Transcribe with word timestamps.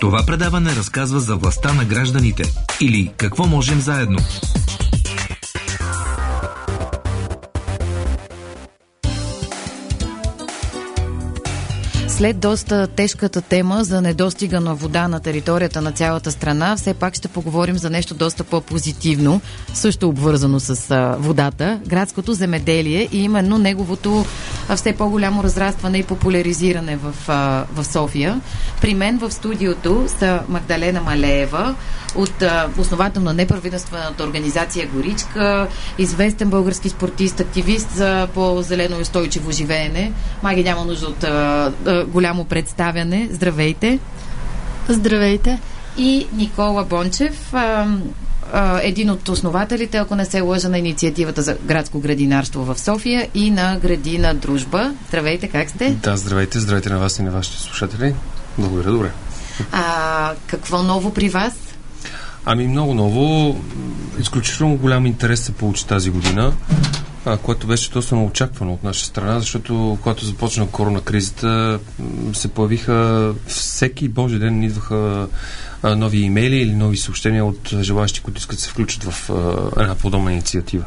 Това 0.00 0.22
предаване 0.26 0.76
разказва 0.76 1.20
за 1.20 1.36
властта 1.36 1.72
на 1.72 1.84
гражданите 1.84 2.42
или 2.80 3.12
какво 3.16 3.46
можем 3.46 3.80
заедно. 3.80 4.18
След 12.16 12.38
доста 12.38 12.86
тежката 12.86 13.42
тема 13.42 13.84
за 13.84 14.02
недостига 14.02 14.60
на 14.60 14.74
вода 14.74 15.08
на 15.08 15.20
територията 15.20 15.82
на 15.82 15.92
цялата 15.92 16.32
страна, 16.32 16.76
все 16.76 16.94
пак 16.94 17.14
ще 17.14 17.28
поговорим 17.28 17.78
за 17.78 17.90
нещо 17.90 18.14
доста 18.14 18.44
по-позитивно, 18.44 19.40
също 19.74 20.08
обвързано 20.08 20.60
с 20.60 21.16
водата, 21.18 21.80
градското 21.86 22.32
земеделие 22.32 23.08
и 23.12 23.22
именно 23.22 23.58
неговото 23.58 24.24
все 24.74 24.92
по-голямо 24.92 25.42
разрастване 25.42 25.98
и 25.98 26.02
популяризиране 26.02 26.96
в, 26.96 27.14
а, 27.28 27.64
в 27.74 27.84
София. 27.84 28.40
При 28.80 28.94
мен 28.94 29.18
в 29.18 29.30
студиото 29.30 30.04
са 30.08 30.40
Магдалена 30.48 31.00
Малеева 31.00 31.74
от 32.14 32.42
а, 32.42 32.68
основател 32.78 33.22
на 33.22 33.34
неправителствената 33.34 34.24
организация 34.24 34.88
Горичка, 34.88 35.68
известен 35.98 36.50
български 36.50 36.88
спортист, 36.88 37.40
активист 37.40 37.90
за 37.90 38.28
по-зелено 38.34 38.98
и 38.98 39.02
устойчиво 39.02 39.52
живеене. 39.52 40.12
Маги 40.42 40.64
няма 40.64 40.84
нужда 40.84 41.06
от 41.06 41.24
а, 41.24 41.72
а, 41.86 42.04
голямо 42.04 42.44
представяне. 42.44 43.28
Здравейте! 43.30 43.98
Здравейте! 44.88 45.60
И 45.98 46.26
Никола 46.32 46.84
Бончев, 46.84 47.54
а, 48.52 48.80
един 48.82 49.10
от 49.10 49.28
основателите, 49.28 49.96
ако 49.96 50.14
не 50.14 50.24
се 50.24 50.40
лъжа, 50.40 50.68
на 50.68 50.78
инициативата 50.78 51.42
за 51.42 51.56
градско 51.64 52.00
градинарство 52.00 52.64
в 52.64 52.78
София 52.78 53.28
и 53.34 53.50
на 53.50 53.78
градина 53.78 54.34
Дружба. 54.34 54.94
Здравейте, 55.08 55.48
как 55.48 55.70
сте? 55.70 55.90
Да, 55.90 56.16
здравейте, 56.16 56.60
здравейте 56.60 56.90
на 56.90 56.98
вас 56.98 57.18
и 57.18 57.22
на 57.22 57.30
вашите 57.30 57.62
слушатели. 57.62 58.14
Благодаря, 58.58 58.90
добре. 58.90 59.10
А, 59.72 60.32
какво 60.46 60.82
ново 60.82 61.14
при 61.14 61.28
вас? 61.28 61.54
Ами 62.44 62.68
много 62.68 62.94
ново. 62.94 63.56
Изключително 64.18 64.76
голям 64.76 65.06
интерес 65.06 65.40
се 65.40 65.52
получи 65.52 65.86
тази 65.86 66.10
година, 66.10 66.52
а, 67.24 67.36
което 67.36 67.66
беше 67.66 67.90
доста 67.90 68.16
очаквано 68.16 68.72
от 68.72 68.84
наша 68.84 69.06
страна, 69.06 69.40
защото 69.40 69.98
когато 70.02 70.24
започна 70.24 70.66
корона 70.66 71.00
кризата, 71.00 71.78
се 72.32 72.48
появиха 72.48 73.32
всеки 73.46 74.08
божи 74.08 74.38
ден 74.38 74.62
идваха 74.62 75.28
а, 75.86 75.96
нови 75.96 76.18
имейли 76.18 76.56
или 76.56 76.74
нови 76.74 76.96
съобщения 76.96 77.44
от 77.44 77.74
желащи, 77.80 78.20
които 78.20 78.38
искат 78.38 78.56
да 78.56 78.62
се 78.62 78.70
включат 78.70 79.04
в 79.04 79.30
а, 79.30 79.80
една 79.82 79.94
подобна 79.94 80.32
инициатива. 80.32 80.84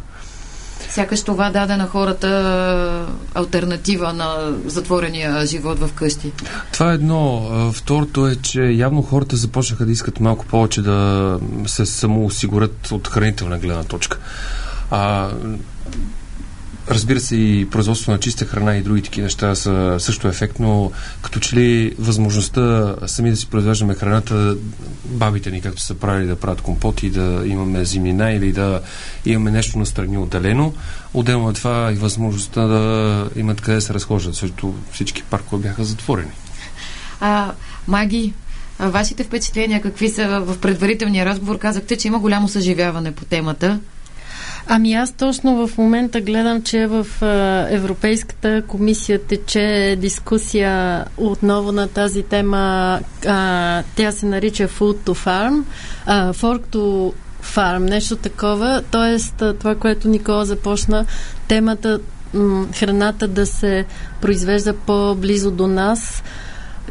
Сякаш 0.89 1.23
това 1.23 1.49
даде 1.49 1.75
на 1.75 1.87
хората 1.87 3.05
альтернатива 3.33 4.13
на 4.13 4.53
затворения 4.65 5.45
живот 5.45 5.79
в 5.79 5.89
къщи. 5.93 6.31
Това 6.73 6.91
е 6.91 6.95
едно. 6.95 7.49
Второто 7.73 8.27
е, 8.27 8.35
че 8.35 8.61
явно 8.61 9.01
хората 9.01 9.35
започнаха 9.35 9.85
да 9.85 9.91
искат 9.91 10.19
малко 10.19 10.45
повече 10.45 10.81
да 10.81 11.39
се 11.65 11.85
самоосигурят 11.85 12.91
от 12.91 13.07
хранителна 13.07 13.59
гледна 13.59 13.83
точка. 13.83 14.17
А, 14.91 15.29
Разбира 16.89 17.19
се, 17.19 17.35
и 17.35 17.69
производство 17.69 18.11
на 18.11 18.19
чиста 18.19 18.45
храна 18.45 18.75
и 18.75 18.81
други 18.81 19.01
такива 19.01 19.23
неща 19.23 19.55
са 19.55 19.95
също 19.99 20.27
ефектно. 20.27 20.91
Като 21.21 21.39
че 21.39 21.55
ли 21.55 21.95
възможността 21.99 22.95
сами 23.07 23.29
да 23.29 23.37
си 23.37 23.47
произвеждаме 23.47 23.93
храната, 23.93 24.57
бабите 25.05 25.51
ни, 25.51 25.61
както 25.61 25.81
са 25.81 25.95
правили 25.95 26.27
да 26.27 26.35
правят 26.35 26.61
компоти, 26.61 27.09
да 27.09 27.43
имаме 27.45 27.85
зимнина 27.85 28.31
или 28.31 28.51
да 28.51 28.81
имаме 29.25 29.51
нещо 29.51 29.79
настрани 29.79 30.17
отделено. 30.17 30.73
Отделно 31.13 31.47
от 31.47 31.55
това 31.55 31.91
и 31.93 31.95
възможността 31.95 32.67
да 32.67 33.29
имат 33.35 33.61
къде 33.61 33.75
да 33.75 33.81
се 33.81 33.93
разхождат, 33.93 34.33
защото 34.33 34.75
всички 34.91 35.23
паркове 35.23 35.61
бяха 35.61 35.83
затворени. 35.83 36.31
А, 37.19 37.51
Маги, 37.87 38.33
вашите 38.79 39.23
впечатления 39.23 39.81
какви 39.81 40.09
са 40.09 40.39
в 40.39 40.59
предварителния 40.59 41.25
разговор? 41.25 41.57
Казахте, 41.57 41.97
че 41.97 42.07
има 42.07 42.19
голямо 42.19 42.47
съживяване 42.47 43.11
по 43.11 43.25
темата. 43.25 43.79
Ами 44.71 44.93
аз 44.93 45.11
точно 45.11 45.67
в 45.67 45.77
момента 45.77 46.21
гледам, 46.21 46.61
че 46.61 46.87
в 46.87 47.07
Европейската 47.69 48.63
комисия 48.67 49.23
тече 49.23 49.95
дискусия 49.99 51.05
отново 51.17 51.71
на 51.71 51.87
тази 51.87 52.23
тема. 52.23 52.99
Тя 53.95 54.11
се 54.11 54.25
нарича 54.25 54.67
Food 54.67 54.97
to 54.97 55.25
Farm. 55.25 55.63
Fork 56.33 56.61
to 56.67 57.13
Farm, 57.43 57.89
нещо 57.89 58.15
такова. 58.15 58.83
Тоест, 58.91 59.43
това, 59.59 59.75
което 59.75 60.07
Никола 60.07 60.45
започна, 60.45 61.05
темата 61.47 61.99
храната 62.73 63.27
да 63.27 63.45
се 63.45 63.85
произвежда 64.21 64.73
по-близо 64.73 65.51
до 65.51 65.67
нас 65.67 66.23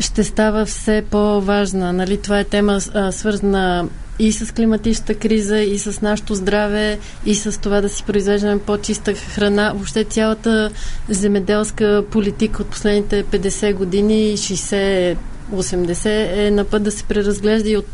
ще 0.01 0.25
става 0.25 0.67
все 0.67 1.05
по-важна. 1.11 1.93
Нали? 1.93 2.23
Това 2.23 2.39
е 2.39 2.45
тема 2.45 2.79
а, 2.95 3.13
свързана 3.13 3.89
и 4.19 4.33
с 4.33 4.55
климатичната 4.55 5.15
криза, 5.15 5.59
и 5.59 5.79
с 5.79 6.01
нашето 6.01 6.35
здраве, 6.35 6.99
и 7.27 7.35
с 7.35 7.61
това 7.61 7.81
да 7.81 7.89
си 7.89 8.03
произвеждаме 8.03 8.59
по-чиста 8.59 9.15
храна. 9.15 9.73
Въобще 9.75 10.05
цялата 10.05 10.71
земеделска 11.09 12.05
политика 12.11 12.63
от 12.63 12.69
последните 12.69 13.25
50 13.25 13.75
години, 13.75 14.37
60 14.37 15.17
80 15.53 16.47
е 16.47 16.51
на 16.51 16.65
път 16.65 16.83
да 16.83 16.91
се 16.91 17.05
преразглежда 17.05 17.71
и 17.71 17.77
от 17.77 17.87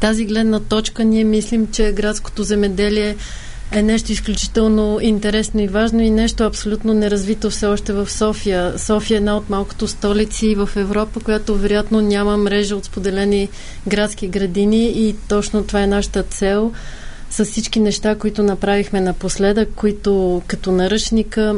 тази 0.00 0.24
гледна 0.24 0.60
точка 0.60 1.04
ние 1.04 1.24
мислим, 1.24 1.68
че 1.72 1.92
градското 1.92 2.42
земеделие 2.42 3.16
е 3.72 3.82
нещо 3.82 4.12
изключително 4.12 4.98
интересно 5.02 5.60
и 5.60 5.68
важно 5.68 6.00
и 6.02 6.10
нещо 6.10 6.44
абсолютно 6.44 6.94
неразвито 6.94 7.50
все 7.50 7.66
още 7.66 7.92
в 7.92 8.10
София. 8.10 8.78
София 8.78 9.14
е 9.14 9.18
една 9.18 9.36
от 9.36 9.50
малкото 9.50 9.88
столици 9.88 10.54
в 10.54 10.70
Европа, 10.76 11.20
която 11.20 11.56
вероятно 11.56 12.00
няма 12.00 12.36
мрежа 12.36 12.76
от 12.76 12.84
споделени 12.84 13.48
градски 13.88 14.28
градини 14.28 14.84
и 14.86 15.14
точно 15.28 15.64
това 15.64 15.82
е 15.82 15.86
нашата 15.86 16.22
цел 16.22 16.72
с 17.30 17.44
всички 17.44 17.80
неща, 17.80 18.14
които 18.14 18.42
направихме 18.42 19.00
напоследък, 19.00 19.68
които 19.76 20.42
като 20.46 20.72
наръчника 20.72 21.54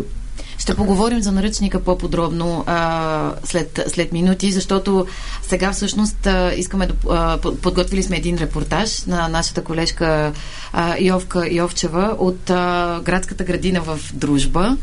ще 0.66 0.74
поговорим 0.74 1.22
за 1.22 1.32
наръчника 1.32 1.84
по-подробно 1.84 2.64
а, 2.66 3.32
след, 3.44 3.80
след 3.86 4.12
минути, 4.12 4.52
защото 4.52 5.06
сега 5.42 5.72
всъщност 5.72 6.26
а, 6.26 6.52
искаме 6.54 6.86
да 6.86 6.94
а, 7.10 7.38
подготвили 7.62 8.02
сме 8.02 8.16
един 8.16 8.38
репортаж 8.38 9.04
на 9.04 9.28
нашата 9.28 9.64
колежка 9.64 10.32
а, 10.72 10.96
Йовка 11.00 11.48
Йовчева 11.50 12.16
от 12.18 12.50
а, 12.50 13.00
градската 13.04 13.44
градина 13.44 13.80
в 13.80 14.00
Дружба. 14.14 14.76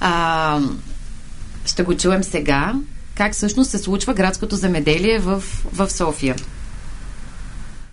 А, 0.00 0.60
ще 1.66 1.82
го 1.82 1.96
чуем 1.96 2.24
сега. 2.24 2.74
Как 3.14 3.32
всъщност 3.32 3.70
се 3.70 3.78
случва 3.78 4.14
градското 4.14 4.56
земеделие 4.56 5.18
в, 5.18 5.42
в 5.72 5.90
София? 5.90 6.36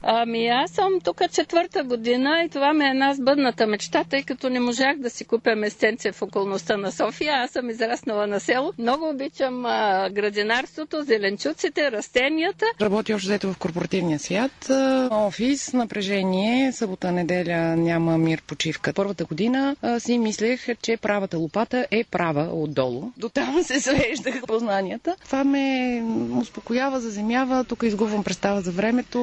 Ами 0.03 0.47
аз 0.47 0.71
съм 0.71 0.99
тук 1.03 1.21
четвърта 1.31 1.83
година 1.83 2.43
и 2.45 2.49
това 2.49 2.73
ми 2.73 2.85
е 2.85 2.89
една 2.89 3.13
сбъдната 3.13 3.67
мечта, 3.67 4.03
тъй 4.03 4.23
като 4.23 4.49
не 4.49 4.59
можах 4.59 4.97
да 4.97 5.09
си 5.09 5.25
купя 5.25 5.55
местенце 5.55 6.11
в 6.11 6.21
околността 6.21 6.77
на 6.77 6.91
София. 6.91 7.33
Аз 7.33 7.51
съм 7.51 7.69
израснала 7.69 8.27
на 8.27 8.39
село. 8.39 8.73
Много 8.77 9.09
обичам 9.09 9.65
а, 9.65 10.09
градинарството, 10.09 11.03
зеленчуците, 11.03 11.91
растенията. 11.91 12.65
Работя 12.81 13.15
още 13.15 13.27
взето 13.27 13.53
в 13.53 13.57
корпоративния 13.57 14.19
свят. 14.19 14.69
Офис, 15.11 15.73
напрежение, 15.73 16.71
събота, 16.71 17.11
неделя 17.11 17.57
няма 17.75 18.17
мир, 18.17 18.41
почивка. 18.41 18.93
Първата 18.93 19.25
година 19.25 19.75
а, 19.81 19.99
си 19.99 20.17
мислех, 20.17 20.67
че 20.81 20.97
правата 20.97 21.37
лопата 21.37 21.87
е 21.91 22.03
права 22.03 22.49
отдолу. 22.53 23.03
До 23.17 23.29
там 23.29 23.63
се 23.63 23.79
свеждах 23.79 24.41
познанията. 24.47 25.15
Това 25.25 25.43
ме 25.43 26.03
успокоява, 26.41 26.99
заземява. 26.99 27.63
Тук 27.63 27.83
изгубвам 27.83 28.23
представа 28.23 28.61
за 28.61 28.71
времето 28.71 29.19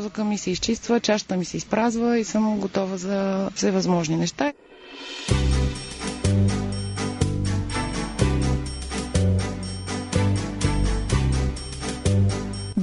мозъка 0.00 0.24
ми 0.24 0.38
се 0.38 0.50
изчиства, 0.50 1.00
чашата 1.00 1.36
ми 1.36 1.44
се 1.44 1.56
изпразва 1.56 2.18
и 2.18 2.24
съм 2.24 2.58
готова 2.58 2.96
за 2.96 3.50
всевъзможни 3.54 4.16
неща. 4.16 4.52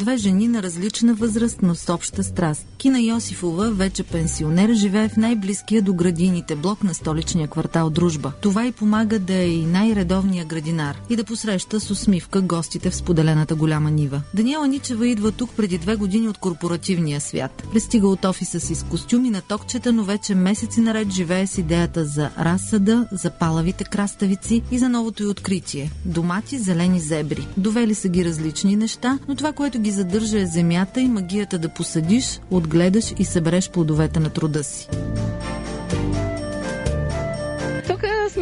Две 0.07 0.17
жени 0.17 0.47
на 0.47 0.63
различна 0.63 1.13
възраст, 1.13 1.59
но 1.61 1.75
с 1.75 1.93
обща 1.93 2.23
страст. 2.23 2.67
Кина 2.77 2.99
Йосифова, 2.99 3.71
вече 3.71 4.03
пенсионер, 4.03 4.73
живее 4.73 5.09
в 5.09 5.17
най-близкия 5.17 5.81
до 5.81 5.93
градините 5.93 6.55
блок 6.55 6.83
на 6.83 6.93
столичния 6.93 7.47
квартал 7.47 7.89
Дружба. 7.89 8.31
Това 8.41 8.65
и 8.65 8.71
помага 8.71 9.19
да 9.19 9.33
е 9.33 9.47
и 9.47 9.65
най-редовния 9.65 10.45
градинар 10.45 11.01
и 11.09 11.15
да 11.15 11.23
посреща 11.23 11.79
с 11.79 11.91
усмивка 11.91 12.41
гостите 12.41 12.89
в 12.89 12.95
споделената 12.95 13.55
голяма 13.55 13.91
нива. 13.91 14.21
Даниела 14.33 14.67
Ничева 14.67 15.07
идва 15.07 15.31
тук 15.31 15.49
преди 15.57 15.77
две 15.77 15.95
години 15.95 16.27
от 16.27 16.37
корпоративния 16.37 17.21
свят. 17.21 17.63
Пристига 17.71 18.07
от 18.07 18.25
офиса 18.25 18.59
си 18.59 18.75
с 18.75 18.83
костюми 18.83 19.29
на 19.29 19.41
токчета, 19.41 19.93
но 19.93 20.03
вече 20.03 20.35
месеци 20.35 20.81
наред 20.81 21.11
живее 21.11 21.47
с 21.47 21.57
идеята 21.57 22.05
за 22.05 22.29
разсъда, 22.39 23.07
за 23.11 23.29
палавите 23.29 23.83
краставици 23.83 24.61
и 24.71 24.79
за 24.79 24.89
новото 24.89 25.23
й 25.23 25.27
откритие– 25.27 25.91
домати, 26.05 26.59
зелени 26.59 26.99
зебри. 26.99 27.47
Довели 27.57 27.95
са 27.95 28.09
ги 28.09 28.25
различни 28.25 28.75
неща, 28.75 29.19
но 29.27 29.35
това, 29.35 29.53
което 29.53 29.79
ги 29.79 29.96
задържа 29.97 30.39
е 30.39 30.45
земята 30.45 31.01
и 31.01 31.07
магията 31.07 31.59
да 31.59 31.69
посадиш, 31.69 32.39
отгледаш 32.51 33.13
и 33.17 33.25
събереш 33.25 33.69
плодовете 33.69 34.19
на 34.19 34.29
труда 34.29 34.63
си. 34.63 34.87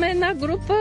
Сме 0.05 0.11
една 0.11 0.33
група 0.33 0.75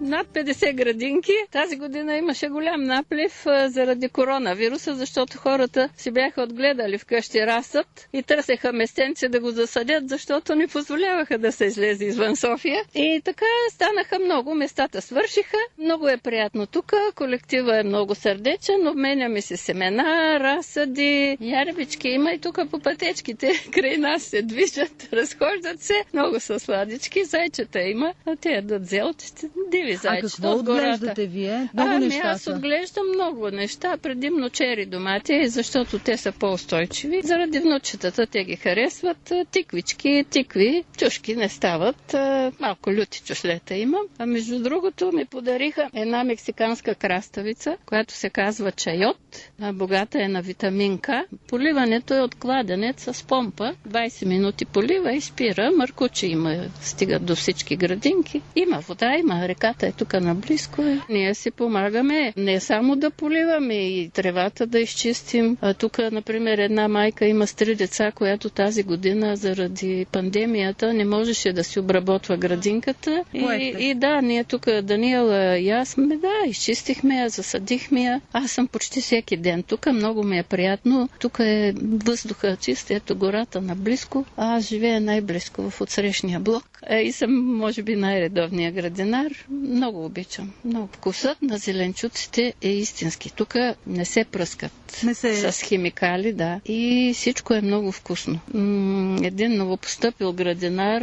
над 0.00 0.26
50 0.26 0.74
градинки. 0.74 1.32
Тази 1.50 1.76
година 1.76 2.16
имаше 2.16 2.48
голям 2.48 2.82
наплив 2.82 3.42
заради 3.66 4.08
коронавируса, 4.08 4.94
защото 4.94 5.38
хората 5.38 5.88
си 5.96 6.10
бяха 6.10 6.42
отгледали 6.42 6.98
вкъщи 6.98 7.46
расът 7.46 8.08
и 8.12 8.22
търсеха 8.22 8.72
местенци 8.72 9.28
да 9.28 9.40
го 9.40 9.50
засадят, 9.50 10.08
защото 10.08 10.54
не 10.54 10.66
позволяваха 10.66 11.38
да 11.38 11.52
се 11.52 11.64
излезе 11.64 12.04
извън 12.04 12.36
София. 12.36 12.82
И 12.94 13.20
така 13.24 13.44
станаха 13.70 14.18
много, 14.18 14.54
местата 14.54 15.02
свършиха. 15.02 15.56
Много 15.78 16.08
е 16.08 16.16
приятно 16.16 16.66
тук, 16.66 16.92
колектива 17.14 17.80
е 17.80 17.82
много 17.82 18.14
сърдечен, 18.14 18.88
обменяме 18.88 19.40
се 19.40 19.56
семена, 19.56 20.40
разсъди, 20.40 21.36
яребички 21.40 22.08
има 22.08 22.32
и 22.32 22.38
тук 22.38 22.58
по 22.70 22.78
пътечките 22.80 23.52
край 23.72 23.96
нас 23.96 24.22
се 24.22 24.42
движат, 24.42 25.08
разхождат 25.12 25.80
се, 25.80 25.94
много 26.14 26.40
са 26.40 26.58
сладички, 26.60 27.24
зайчета 27.24 27.80
има, 27.80 28.14
а 28.28 28.36
те 28.36 28.50
ядат 28.50 28.86
зелчета, 28.86 29.46
диви 29.68 29.96
зайчета 29.96 30.26
А 30.26 30.30
какво 30.30 30.52
отглеждате 30.52 31.26
вие? 31.26 31.68
Много 31.74 31.90
ами 31.90 32.06
неща 32.06 32.22
аз 32.24 32.46
отглеждам 32.46 33.08
много 33.08 33.50
неща, 33.50 33.96
предимно 33.96 34.50
чери 34.50 34.86
домати, 34.86 35.48
защото 35.48 35.98
те 35.98 36.16
са 36.16 36.32
по-устойчиви. 36.32 37.20
Заради 37.24 37.58
внучетата 37.58 38.26
те 38.26 38.44
ги 38.44 38.56
харесват. 38.56 39.30
А, 39.30 39.44
Тиквички, 39.44 40.24
тикви, 40.30 40.84
чушки 40.98 41.36
не 41.36 41.48
стават. 41.48 42.14
А, 42.14 42.52
Малко 42.60 42.92
люти 42.92 43.22
чушлета 43.22 43.74
имам. 43.74 44.02
А 44.18 44.26
между 44.26 44.58
другото 44.58 45.12
ми 45.12 45.24
подариха 45.24 45.90
една 45.94 46.24
мексиканска 46.24 46.94
краставица, 46.94 47.76
която 47.86 48.14
се 48.14 48.30
казва 48.30 48.72
чайот. 48.72 49.16
А, 49.60 49.72
Богата 49.72 50.22
е 50.22 50.28
на 50.28 50.42
витамин 50.42 50.98
К. 50.98 51.08
Поливането 51.48 52.14
е 52.14 52.20
от 52.20 52.34
кладенец 52.34 53.02
с 53.06 53.24
помпа. 53.24 53.74
20 53.88 54.26
минути 54.26 54.64
полива 54.64 55.12
и 55.12 55.20
спира. 55.20 55.70
Мъркуче 55.72 56.26
има, 56.26 56.56
стигат 56.80 57.24
до 57.24 57.36
всички 57.36 57.76
градинки. 58.18 58.42
Има 58.56 58.80
вода, 58.80 59.16
има 59.16 59.48
реката 59.48 59.86
е 59.86 59.92
тук 59.92 60.12
наблизко. 60.12 60.82
И 60.82 61.00
ние 61.10 61.34
си 61.34 61.50
помагаме 61.50 62.32
не 62.36 62.60
само 62.60 62.96
да 62.96 63.10
поливаме 63.10 63.74
и 63.74 64.10
тревата 64.10 64.66
да 64.66 64.78
изчистим. 64.80 65.56
А 65.60 65.74
тук, 65.74 65.98
например, 66.12 66.58
една 66.58 66.88
майка 66.88 67.26
има 67.26 67.46
с 67.46 67.54
три 67.54 67.74
деца, 67.74 68.12
която 68.12 68.50
тази 68.50 68.82
година 68.82 69.36
заради 69.36 70.06
пандемията 70.12 70.92
не 70.94 71.04
можеше 71.04 71.52
да 71.52 71.64
си 71.64 71.80
обработва 71.80 72.36
градинката. 72.36 73.24
И, 73.34 73.74
и 73.78 73.94
да, 73.94 74.22
ние 74.22 74.44
тук, 74.44 74.66
Даниела 74.82 75.58
и 75.58 75.70
аз, 75.70 75.96
ме, 75.96 76.16
да, 76.16 76.32
изчистихме 76.46 77.14
я, 77.14 77.28
засадихме 77.28 78.02
я. 78.02 78.20
Аз 78.32 78.50
съм 78.50 78.66
почти 78.66 79.00
всеки 79.00 79.36
ден 79.36 79.62
тук, 79.62 79.86
много 79.86 80.22
ми 80.22 80.38
е 80.38 80.42
приятно. 80.42 81.08
Тук 81.20 81.38
е 81.40 81.74
въздуха 81.82 82.56
чист, 82.56 82.90
ето 82.90 83.16
гората 83.16 83.60
наблизко. 83.60 84.24
А 84.36 84.56
аз 84.56 84.64
живея 84.64 85.00
най-близко 85.00 85.70
в 85.70 85.80
отсрещния 85.80 86.40
блок. 86.40 86.64
Е, 86.88 87.00
и 87.00 87.12
съм, 87.12 87.56
може 87.56 87.82
би, 87.82 87.96
най-редовния 88.08 88.72
градинар. 88.72 89.32
Много 89.50 90.04
обичам. 90.04 90.52
Много. 90.64 90.88
Вкусът 90.88 91.42
на 91.42 91.58
зеленчуците 91.58 92.54
е 92.62 92.68
истински. 92.70 93.30
Тук 93.30 93.54
не 93.86 94.04
се 94.04 94.24
пръскат 94.24 94.72
Не 95.02 95.14
се- 95.14 95.52
с 95.52 95.62
химикали, 95.62 96.32
да. 96.32 96.60
И 96.66 96.82
всичко 97.14 97.54
е 97.54 97.60
много 97.60 97.92
вкусно. 97.92 98.38
М, 98.54 99.18
един 99.22 99.56
новопостъпил 99.56 100.32
градинар, 100.32 101.02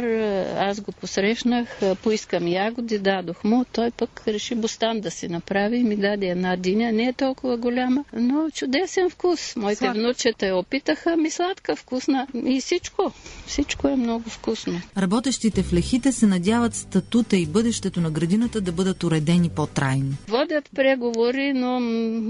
аз 0.60 0.80
го 0.80 0.92
посрещнах, 0.92 1.68
поискам 1.96 2.48
ягоди, 2.48 2.98
дадох 3.00 3.44
му. 3.44 3.64
Той 3.66 3.90
пък 3.90 4.22
реши 4.28 4.54
бостан 4.54 5.00
да 5.00 5.10
си 5.10 5.28
направи 5.28 5.76
и 5.76 5.82
ми 5.82 5.96
даде 5.96 6.26
една 6.26 6.56
диня. 6.56 6.92
Не 6.92 7.04
е 7.04 7.12
толкова 7.14 7.56
голяма, 7.56 8.04
но 8.14 8.50
чудесен 8.50 9.10
вкус. 9.10 9.56
Моите 9.56 9.78
Сладка. 9.78 9.98
внучета 9.98 10.46
я 10.46 10.56
опитаха, 10.56 11.16
ми 11.16 11.30
сладка, 11.30 11.76
вкусна. 11.76 12.26
И 12.46 12.60
всичко, 12.60 13.12
всичко 13.46 13.88
е 13.88 13.96
много 13.96 14.30
вкусно. 14.30 14.80
Работещите 14.98 15.62
в 15.62 15.72
лехите 15.72 16.12
се 16.12 16.26
надяват 16.26 16.74
статута 16.86 17.36
и 17.36 17.46
бъдещето 17.46 18.00
на 18.00 18.10
градината 18.10 18.60
да 18.60 18.72
бъдат 18.72 19.04
уредени 19.04 19.48
по-трайно. 19.48 20.14
Водят 20.28 20.70
преговори, 20.74 21.52
но 21.52 21.80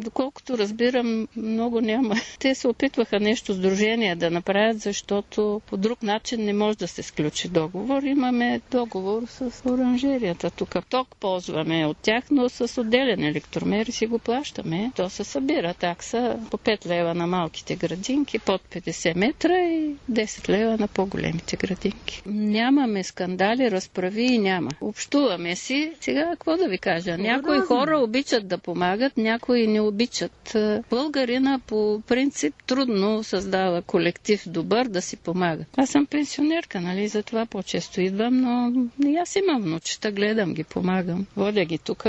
доколкото 0.01 0.59
разбирам, 0.59 1.29
много 1.37 1.81
няма. 1.81 2.15
Те 2.39 2.55
се 2.55 2.69
опитваха 2.69 3.21
нещо 3.21 3.55
сдружение 3.55 4.17
да 4.17 4.31
направят, 4.31 4.81
защото 4.81 5.61
по 5.67 5.77
друг 5.77 6.03
начин 6.03 6.45
не 6.45 6.53
може 6.53 6.79
да 6.79 6.89
се 6.89 7.03
сключи 7.03 7.49
договор. 7.49 8.03
Имаме 8.03 8.61
договор 8.71 9.23
с 9.27 9.63
оранжерията. 9.67 10.51
Тук 10.51 10.77
ток 10.91 11.17
ползваме 11.17 11.87
от 11.87 11.97
тях, 11.97 12.25
но 12.31 12.49
с 12.49 12.81
отделен 12.81 13.25
електромер 13.25 13.87
си 13.87 14.07
го 14.07 14.19
плащаме. 14.19 14.93
То 14.97 15.11
се 15.11 15.25
събира 15.25 15.75
такса 15.75 16.39
по 16.51 16.59
5 16.59 16.87
лева 16.87 17.15
на 17.15 17.27
малките 17.27 17.77
градинки, 17.77 18.39
под 18.39 18.63
50 18.65 19.17
метра 19.17 19.53
и 19.55 19.95
10 20.13 20.49
лева 20.49 20.77
на 20.77 20.89
по-големите 20.89 21.57
градинки. 21.57 22.23
Нямаме 22.27 23.05
скандали, 23.05 23.71
разправи 23.71 24.23
и 24.25 24.46
няма. 24.47 24.71
Общуваме 24.81 25.57
си. 25.57 25.93
Сега 26.01 26.31
какво 26.31 26.57
да 26.57 26.69
ви 26.69 26.79
кажа? 26.79 27.19
Някои 27.19 27.61
хора 27.61 27.99
обичат 27.99 28.49
да 28.49 28.59
помагат, 28.59 29.17
някои 29.17 29.67
не 29.67 29.81
обичат. 29.81 30.55
Е, 30.55 30.83
Българина 30.91 31.61
по 31.67 32.03
принцип 32.07 32.55
трудно 32.67 33.25
създава 33.25 33.83
колектив 33.83 34.43
добър 34.47 34.89
да 34.89 35.03
си 35.03 35.17
помага. 35.17 35.65
Аз 35.77 35.91
съм 35.91 36.07
пенсионерка, 36.07 36.81
нали, 36.81 37.09
затова 37.09 37.47
по-често 37.47 38.01
идвам, 38.01 38.37
но 38.37 38.73
и 39.09 39.17
аз 39.17 39.37
имам 39.37 39.63
внучета, 39.63 40.13
гледам 40.13 40.55
ги, 40.55 40.65
помагам. 40.65 41.27
Водя 41.37 41.65
ги 41.65 41.79
тук, 41.79 42.05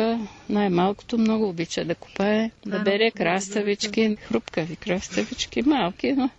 най-малкото 0.50 1.18
много 1.18 1.50
обича 1.50 1.86
да 1.86 1.96
копае, 1.96 2.52
да 2.66 2.80
бере 2.80 3.12
краставички, 3.12 4.18
хрупкави 4.28 4.76
краставички, 4.76 5.62
малки, 5.62 6.14
но 6.14 6.30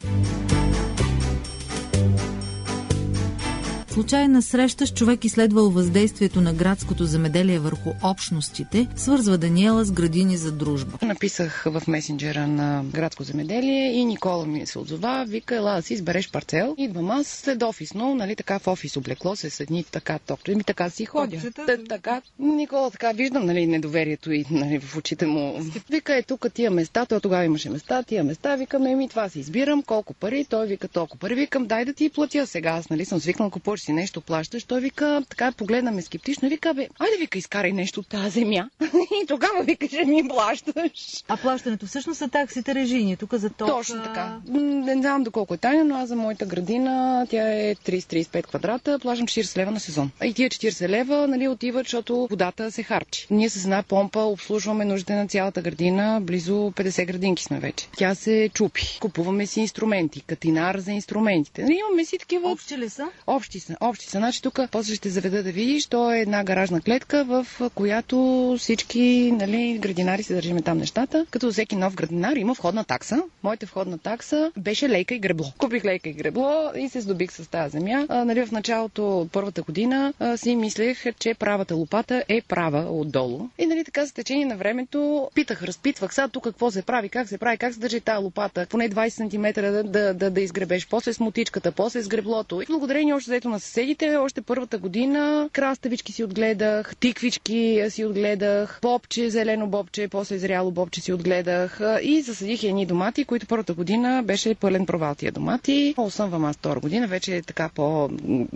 Случайна 3.90 4.42
среща 4.42 4.86
с 4.86 4.94
човек 4.94 5.24
изследвал 5.24 5.70
въздействието 5.70 6.40
на 6.40 6.52
градското 6.52 7.04
земеделие 7.04 7.58
върху 7.58 7.90
общностите, 8.02 8.88
свързва 8.96 9.38
Даниела 9.38 9.84
с 9.84 9.92
градини 9.92 10.36
за 10.36 10.52
дружба. 10.52 10.98
Написах 11.02 11.64
в 11.66 11.82
месенджера 11.88 12.46
на 12.46 12.84
градско 12.92 13.22
земеделие 13.22 13.92
и 13.92 14.04
Никола 14.04 14.46
ми 14.46 14.66
се 14.66 14.78
отзова, 14.78 15.24
вика, 15.28 15.56
ела 15.56 15.74
да 15.74 15.82
си 15.82 15.94
избереш 15.94 16.30
парцел. 16.30 16.74
Идвам 16.78 17.10
аз 17.10 17.26
след 17.26 17.62
офисно, 17.62 18.14
нали 18.14 18.36
така 18.36 18.58
в 18.58 18.66
офис 18.66 18.96
облекло 18.96 19.36
се 19.36 19.50
седни 19.50 19.84
така 19.84 20.18
топ. 20.18 20.48
И 20.48 20.54
ми 20.54 20.64
така 20.64 20.90
си 20.90 21.04
ходя. 21.04 21.38
Та, 21.66 21.76
така, 21.88 22.22
Никола 22.38 22.90
така 22.90 23.12
виждам, 23.12 23.46
нали, 23.46 23.66
недоверието 23.66 24.32
и 24.32 24.44
нали, 24.50 24.80
в 24.80 24.96
очите 24.96 25.26
му. 25.26 25.60
Вика, 25.90 26.16
е 26.16 26.22
тук 26.22 26.46
тия 26.54 26.70
места, 26.70 27.06
той 27.06 27.20
тогава 27.20 27.44
имаше 27.44 27.70
места, 27.70 28.02
тия 28.02 28.24
места, 28.24 28.56
викам, 28.56 28.82
не 28.82 28.94
ми 28.94 29.08
това 29.08 29.28
си 29.28 29.40
избирам, 29.40 29.82
колко 29.82 30.14
пари, 30.14 30.44
той 30.50 30.66
вика 30.66 30.88
толкова 30.88 31.20
пари, 31.20 31.34
викам, 31.34 31.66
дай 31.66 31.84
да 31.84 31.92
ти 31.92 32.08
платя 32.08 32.46
сега, 32.46 32.70
аз 32.70 32.90
нали 32.90 33.04
съм 33.04 33.20
свикнал, 33.20 33.50
купуваш 33.50 33.87
си 33.88 33.92
нещо, 33.92 34.20
плащаш, 34.20 34.64
той 34.64 34.80
вика, 34.80 35.22
така 35.28 35.52
погледнаме 35.52 36.02
скептично, 36.02 36.46
и 36.46 36.50
вика, 36.50 36.74
бе, 36.74 36.88
айде 36.98 37.16
вика, 37.18 37.38
изкарай 37.38 37.72
нещо 37.72 38.00
от 38.00 38.08
тази 38.08 38.40
земя. 38.40 38.70
и 39.22 39.26
тогава 39.26 39.62
вика, 39.62 39.88
ще 39.88 40.04
ми 40.04 40.28
плащаш. 40.28 41.24
А 41.28 41.36
плащането 41.36 41.86
всъщност 41.86 42.18
са 42.18 42.28
таксите 42.28 42.74
режини. 42.74 43.16
Тук 43.16 43.34
за 43.34 43.50
ток. 43.50 43.68
Точно 43.68 44.02
така. 44.02 44.40
Не 44.48 44.92
знам 44.92 45.22
доколко 45.22 45.54
е 45.54 45.56
тайна, 45.56 45.84
но 45.84 45.96
аз 45.96 46.08
за 46.08 46.16
моята 46.16 46.46
градина, 46.46 47.26
тя 47.30 47.52
е 47.52 47.74
30-35 47.74 48.46
квадрата, 48.46 48.98
плащам 48.98 49.26
40 49.26 49.56
лева 49.56 49.70
на 49.70 49.80
сезон. 49.80 50.10
И 50.24 50.34
тия 50.34 50.50
40 50.50 50.88
лева 50.88 51.28
нали, 51.28 51.48
отиват, 51.48 51.86
защото 51.86 52.26
водата 52.30 52.72
се 52.72 52.82
харчи. 52.82 53.26
Ние 53.30 53.50
с 53.50 53.64
една 53.64 53.82
помпа 53.82 54.20
обслужваме 54.20 54.84
нуждите 54.84 55.14
на 55.14 55.28
цялата 55.28 55.62
градина, 55.62 56.20
близо 56.22 56.52
50 56.52 57.06
градинки 57.06 57.42
сме 57.42 57.60
вече. 57.60 57.88
Тя 57.96 58.14
се 58.14 58.50
чупи. 58.54 58.98
Купуваме 59.00 59.46
си 59.46 59.60
инструменти, 59.60 60.20
катинар 60.20 60.78
за 60.78 60.92
инструментите. 60.92 61.62
Нали, 61.62 61.78
имаме 61.88 62.04
си 62.04 62.18
такива 62.18 62.50
Общи 62.50 62.78
ли 62.78 62.88
са? 62.88 63.06
Общи 63.26 63.60
са, 63.60 63.67
общи 63.80 64.06
са. 64.06 64.18
Значи 64.18 64.42
тук 64.42 64.60
после 64.70 64.94
ще 64.94 65.08
заведа 65.10 65.42
да 65.42 65.52
видиш, 65.52 65.86
то 65.86 66.12
е 66.12 66.18
една 66.18 66.44
гаражна 66.44 66.80
клетка, 66.80 67.24
в 67.24 67.46
която 67.74 68.16
всички 68.58 69.00
нали, 69.32 69.78
градинари 69.78 70.22
се 70.22 70.34
държиме 70.34 70.62
там 70.62 70.78
нещата. 70.78 71.26
Като 71.30 71.52
всеки 71.52 71.76
нов 71.76 71.94
градинар 71.94 72.36
има 72.36 72.52
входна 72.52 72.84
такса. 72.84 73.22
Моята 73.42 73.66
входна 73.66 73.98
такса 73.98 74.52
беше 74.58 74.88
лейка 74.88 75.14
и 75.14 75.18
гребло. 75.18 75.46
Купих 75.58 75.84
лейка 75.84 76.08
и 76.08 76.12
гребло 76.12 76.48
и 76.76 76.88
се 76.88 77.00
здобих 77.00 77.32
с 77.32 77.46
тази 77.46 77.70
земя. 77.70 78.06
А, 78.08 78.24
нали, 78.24 78.46
в 78.46 78.52
началото 78.52 79.20
от 79.20 79.32
първата 79.32 79.62
година 79.62 80.12
а, 80.18 80.36
си 80.36 80.56
мислех, 80.56 81.04
че 81.14 81.34
правата 81.34 81.74
лопата 81.74 82.24
е 82.28 82.40
права 82.40 82.80
отдолу. 82.90 83.48
И 83.58 83.66
нали 83.66 83.84
така 83.84 84.06
за 84.06 84.14
течение 84.14 84.46
на 84.46 84.56
времето 84.56 84.98
питах, 85.34 85.62
разпитвах 85.62 86.14
сега 86.14 86.28
тук 86.28 86.44
какво 86.44 86.70
се 86.70 86.82
прави, 86.82 87.08
как 87.08 87.28
се 87.28 87.38
прави, 87.38 87.56
как 87.58 87.74
се 87.74 87.80
държи 87.80 88.00
тази 88.00 88.18
лопата, 88.18 88.66
поне 88.66 88.90
20 88.90 89.08
см 89.08 89.60
да, 89.62 89.82
да, 89.84 90.14
да, 90.14 90.30
да 90.30 90.40
изгребеш, 90.40 90.86
после 90.88 91.12
с 91.12 91.20
мотичката, 91.20 91.72
после 91.72 92.02
с 92.02 92.08
греблото. 92.08 92.62
И 92.62 92.66
благодарение 92.68 93.14
още 93.14 93.28
заето 93.28 93.48
на 93.48 93.57
съседите, 93.60 94.16
още 94.16 94.42
първата 94.42 94.78
година 94.78 95.50
краставички 95.52 96.12
си 96.12 96.24
отгледах, 96.24 96.96
тиквички 96.96 97.84
си 97.88 98.04
отгледах, 98.04 98.78
бобче, 98.82 99.30
зелено 99.30 99.66
бобче, 99.66 100.08
после 100.08 100.38
зряло 100.38 100.70
бобче 100.70 101.00
си 101.00 101.12
отгледах 101.12 101.80
и 102.02 102.22
засадих 102.22 102.62
едни 102.62 102.86
домати, 102.86 103.24
които 103.24 103.46
първата 103.46 103.74
година 103.74 104.22
беше 104.24 104.54
пълен 104.54 104.86
провал 104.86 105.14
тия 105.14 105.32
домати. 105.32 105.94
Осъмвам 105.96 106.44
аз 106.44 106.56
втора 106.56 106.80
година, 106.80 107.06
вече 107.06 107.42
така 107.46 107.68
по 107.74 108.10